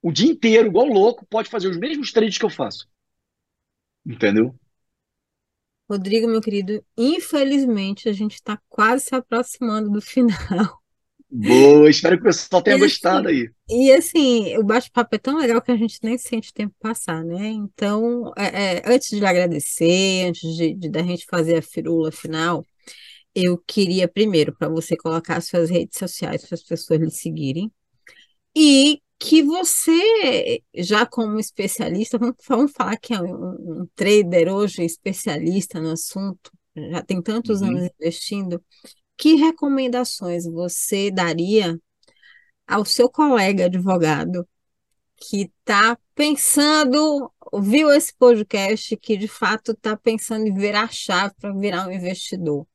[0.03, 2.87] o dia inteiro, igual louco, pode fazer os mesmos trades que eu faço.
[4.05, 4.53] Entendeu?
[5.89, 10.83] Rodrigo, meu querido, infelizmente a gente está quase se aproximando do final.
[11.31, 13.49] Boa, espero que o pessoal tenha e, assim, gostado aí.
[13.69, 17.23] E assim, o bate-papo é tão legal que a gente nem sente o tempo passar,
[17.23, 17.47] né?
[17.47, 22.11] Então, é, é, antes de lhe agradecer, antes de, de da gente fazer a firula
[22.11, 22.63] final,
[23.33, 27.71] eu queria primeiro para você colocar suas redes sociais para as pessoas lhe seguirem.
[28.55, 34.83] E que você, já como especialista, vamos, vamos falar que é um, um, trader hoje
[34.83, 37.69] especialista no assunto, já tem tantos uhum.
[37.69, 38.61] anos investindo,
[39.15, 41.79] que recomendações você daria
[42.67, 44.45] ao seu colega advogado
[45.15, 51.53] que está pensando, viu esse podcast, que de fato está pensando em virar chave para
[51.53, 52.67] virar um investidor,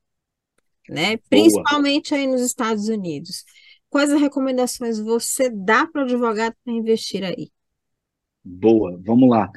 [0.89, 1.17] né?
[1.29, 3.45] Principalmente aí nos Estados Unidos.
[3.89, 7.49] Quais as recomendações você dá para o advogado para investir aí?
[8.43, 9.49] Boa, vamos lá.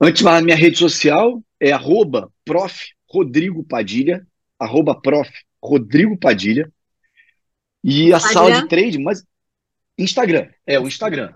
[0.00, 2.92] Antes, a minha rede social é arroba prof.
[3.10, 4.26] Rodrigo Padilha,
[4.58, 5.30] arroba prof.
[5.62, 6.70] Rodrigo Padilha.
[7.82, 9.24] E a sala de trade, mas
[9.96, 11.32] Instagram, é o Instagram.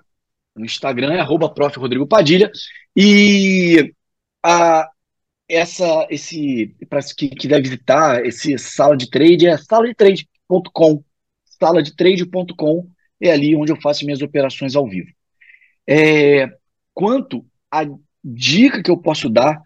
[0.55, 1.79] O Instagram é arroba prof.
[1.79, 2.51] Rodrigo Padilha.
[2.95, 3.93] E
[4.43, 4.89] a,
[5.49, 11.03] essa, esse, para que quiser visitar esse sala de trade, é saladetrade.com
[11.59, 12.89] saladetrade.com
[13.21, 15.11] é ali onde eu faço minhas operações ao vivo.
[15.89, 16.49] É,
[16.93, 17.83] quanto à
[18.23, 19.61] dica que eu posso dar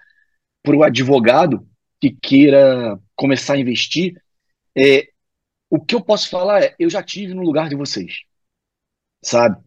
[0.62, 1.66] para o advogado
[2.00, 4.14] que queira começar a investir,
[4.76, 5.08] é,
[5.70, 8.20] o que eu posso falar é: eu já tive no lugar de vocês,
[9.22, 9.62] sabe?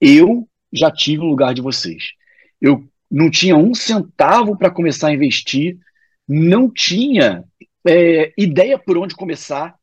[0.00, 2.12] Eu já tive no lugar de vocês.
[2.60, 5.78] Eu não tinha um centavo para começar a investir,
[6.26, 7.44] não tinha
[7.86, 9.77] é, ideia por onde começar,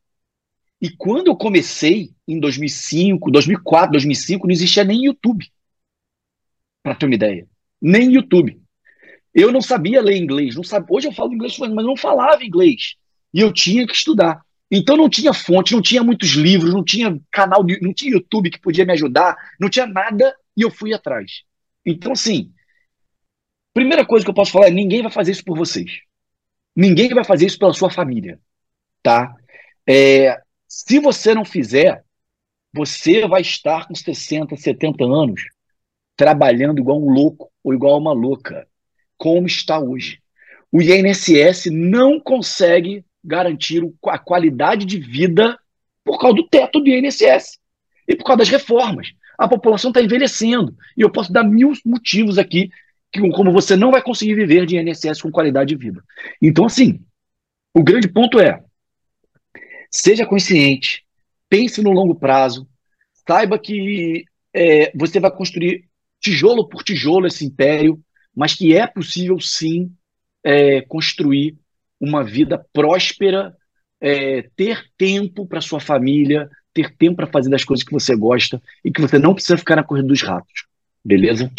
[0.81, 5.45] e quando eu comecei, em 2005, 2004, 2005, não existia nem YouTube.
[6.83, 7.47] Para ter uma ideia.
[7.81, 8.61] Nem YouTube.
[9.33, 10.55] Eu não sabia ler inglês.
[10.55, 12.95] Não sabia, hoje eu falo inglês, mas não falava inglês.
[13.33, 14.41] E eu tinha que estudar.
[14.71, 18.59] Então não tinha fonte, não tinha muitos livros, não tinha canal, não tinha YouTube que
[18.59, 21.43] podia me ajudar, não tinha nada e eu fui atrás.
[21.85, 22.51] Então, assim,
[23.73, 25.91] primeira coisa que eu posso falar é: ninguém vai fazer isso por vocês.
[26.75, 28.39] Ninguém vai fazer isso pela sua família,
[29.01, 29.33] tá?
[29.87, 30.41] É,
[30.77, 32.03] se você não fizer,
[32.73, 35.45] você vai estar com 60, 70 anos
[36.17, 38.67] trabalhando igual um louco ou igual uma louca,
[39.17, 40.19] como está hoje.
[40.69, 45.57] O INSS não consegue garantir a qualidade de vida
[46.03, 47.57] por causa do teto do INSS
[48.05, 49.13] e por causa das reformas.
[49.37, 52.69] A população está envelhecendo e eu posso dar mil motivos aqui
[53.13, 56.03] que, como você não vai conseguir viver de INSS com qualidade de vida.
[56.41, 56.99] Então, assim,
[57.73, 58.61] o grande ponto é
[59.95, 61.05] seja consciente,
[61.49, 62.67] pense no longo prazo,
[63.27, 65.85] saiba que é, você vai construir
[66.19, 67.99] tijolo por tijolo esse império,
[68.35, 69.91] mas que é possível sim
[70.43, 71.57] é, construir
[71.99, 73.55] uma vida próspera,
[74.01, 78.61] é, ter tempo para sua família, ter tempo para fazer das coisas que você gosta
[78.83, 80.65] e que você não precisa ficar na corrida dos ratos.
[81.03, 81.49] Beleza?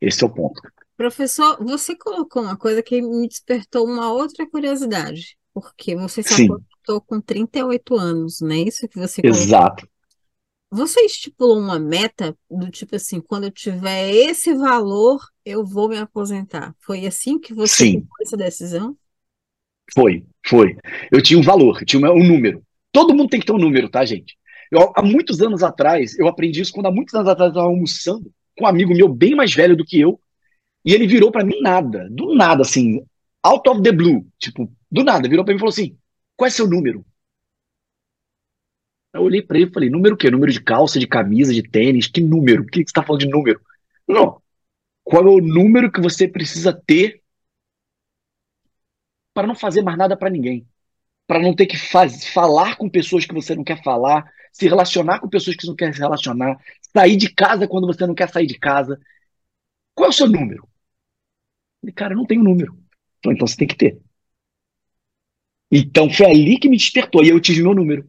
[0.00, 0.60] Esse é o ponto.
[0.96, 6.48] Professor, você colocou uma coisa que me despertou uma outra curiosidade, porque você se Sim.
[6.84, 9.42] Aposentou com 38 anos, não é isso que você colocou?
[9.42, 9.88] Exato.
[10.70, 15.96] Você estipulou uma meta do tipo assim, quando eu tiver esse valor, eu vou me
[15.96, 16.74] aposentar.
[16.80, 17.92] Foi assim que você Sim.
[18.00, 18.96] tomou essa decisão?
[19.94, 20.76] Foi, foi.
[21.12, 22.62] Eu tinha um valor, eu tinha um número.
[22.90, 24.36] Todo mundo tem que ter um número, tá, gente?
[24.70, 27.68] Eu, há muitos anos atrás, eu aprendi isso quando há muitos anos atrás eu estava
[27.68, 30.18] almoçando com um amigo meu bem mais velho do que eu,
[30.84, 33.00] e ele virou para mim nada, do nada, assim,
[33.42, 35.96] out of the blue, tipo, do nada, virou para mim e falou assim:
[36.36, 37.04] qual é seu número?
[39.12, 40.30] Eu olhei para ele e falei: número o quê?
[40.30, 42.08] Número de calça, de camisa, de tênis?
[42.08, 42.64] Que número?
[42.64, 43.60] Por que você está falando de número?
[44.08, 44.42] Não.
[45.04, 47.22] Qual é o número que você precisa ter
[49.32, 50.66] para não fazer mais nada para ninguém?
[51.26, 55.20] Para não ter que faz, falar com pessoas que você não quer falar, se relacionar
[55.20, 56.58] com pessoas que você não quer se relacionar,
[56.92, 59.00] sair de casa quando você não quer sair de casa.
[59.94, 60.68] Qual é o seu número?
[61.80, 62.76] Falei, cara, eu não tenho número.
[63.18, 64.03] Então, então você tem que ter.
[65.70, 67.24] Então foi ali que me despertou.
[67.24, 68.08] E eu tive meu número.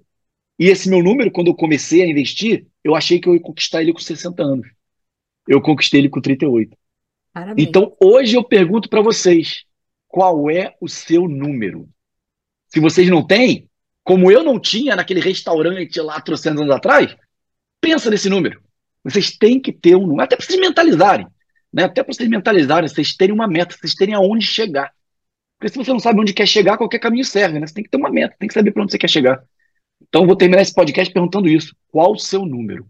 [0.58, 3.82] E esse meu número, quando eu comecei a investir, eu achei que eu ia conquistar
[3.82, 4.68] ele com 60 anos.
[5.48, 6.78] Eu conquistei ele com 38.
[7.34, 7.68] Parabéns.
[7.68, 9.64] Então hoje eu pergunto para vocês:
[10.08, 11.90] qual é o seu número?
[12.68, 13.70] Se vocês não têm,
[14.04, 17.16] como eu não tinha naquele restaurante lá 300 anos atrás,
[17.82, 18.62] pensa nesse número.
[19.04, 21.28] Vocês têm que ter um número, até para vocês mentalizarem
[21.76, 21.84] né?
[21.84, 24.94] Até para vocês mentalizarem, vocês terem uma meta, vocês terem aonde chegar.
[25.58, 27.68] Porque se você não sabe onde quer chegar, qualquer caminho serve, né?
[27.68, 29.44] Você tem que ter uma meta, tem que saber para onde você quer chegar.
[30.02, 31.76] Então, vou terminar esse podcast perguntando isso.
[31.88, 32.88] Qual o seu número?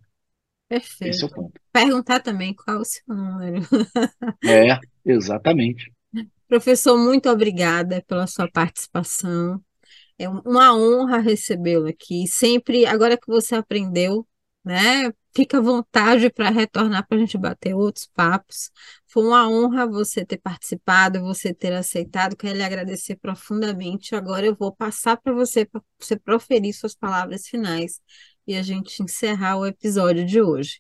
[0.68, 1.12] Perfeito.
[1.12, 1.60] Esse é o ponto.
[1.72, 3.62] Perguntar também qual o seu número.
[4.44, 5.92] é, exatamente.
[6.48, 9.62] Professor, muito obrigada pela sua participação.
[10.18, 12.28] É uma honra recebê-lo aqui.
[12.28, 14.26] Sempre, agora que você aprendeu
[14.66, 15.14] né?
[15.36, 18.72] Fica à vontade para retornar para a gente bater outros papos.
[19.06, 22.36] Foi uma honra você ter participado, você ter aceitado.
[22.36, 24.16] Quero lhe agradecer profundamente.
[24.16, 28.02] Agora eu vou passar para você, para você proferir suas palavras finais
[28.48, 30.80] e a gente encerrar o episódio de hoje.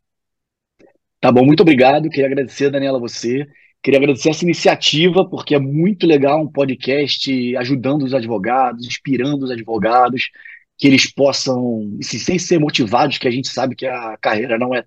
[1.20, 2.10] Tá bom, muito obrigado.
[2.10, 3.46] Queria agradecer, Daniela, você.
[3.84, 9.52] Queria agradecer essa iniciativa, porque é muito legal um podcast ajudando os advogados, inspirando os
[9.52, 10.30] advogados
[10.78, 14.74] que eles possam, assim, sem ser motivados, que a gente sabe que a carreira não
[14.76, 14.84] é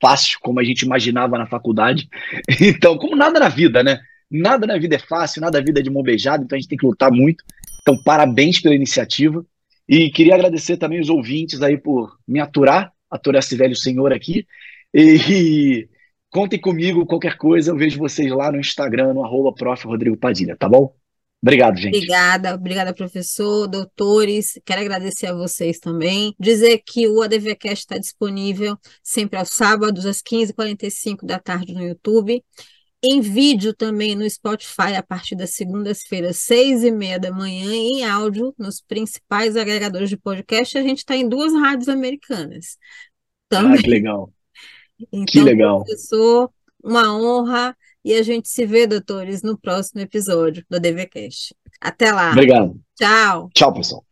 [0.00, 2.08] fácil como a gente imaginava na faculdade.
[2.60, 4.00] Então, como nada na vida, né?
[4.30, 6.68] Nada na vida é fácil, nada na vida é de mão beijada, então a gente
[6.68, 7.44] tem que lutar muito.
[7.82, 9.44] Então, parabéns pela iniciativa.
[9.88, 14.46] E queria agradecer também os ouvintes aí por me aturar, aturar esse velho senhor aqui.
[14.94, 15.88] E
[16.30, 19.52] contem comigo, qualquer coisa, eu vejo vocês lá no Instagram, no arroba
[19.84, 20.94] Rodrigo Padilha, tá bom?
[21.42, 21.96] Obrigado, gente.
[21.96, 24.60] Obrigada, obrigada, professor, doutores.
[24.64, 26.34] Quero agradecer a vocês também.
[26.38, 32.44] Dizer que o ADVCast está disponível sempre aos sábados, às 15h45 da tarde no YouTube.
[33.02, 38.04] Em vídeo também no Spotify a partir das segundas-feiras, seis e meia da manhã, em
[38.04, 40.76] áudio, nos principais agregadores de podcast.
[40.76, 42.76] A gente está em duas rádios americanas.
[43.48, 43.78] Também.
[43.78, 44.32] Ah, que legal.
[45.10, 45.82] Então, que legal.
[45.82, 46.50] professor,
[46.84, 47.74] uma honra.
[48.04, 51.54] E a gente se vê, doutores, no próximo episódio do DVCast.
[51.80, 52.30] Até lá.
[52.30, 52.80] Obrigado.
[52.96, 53.50] Tchau.
[53.54, 54.04] Tchau, pessoal.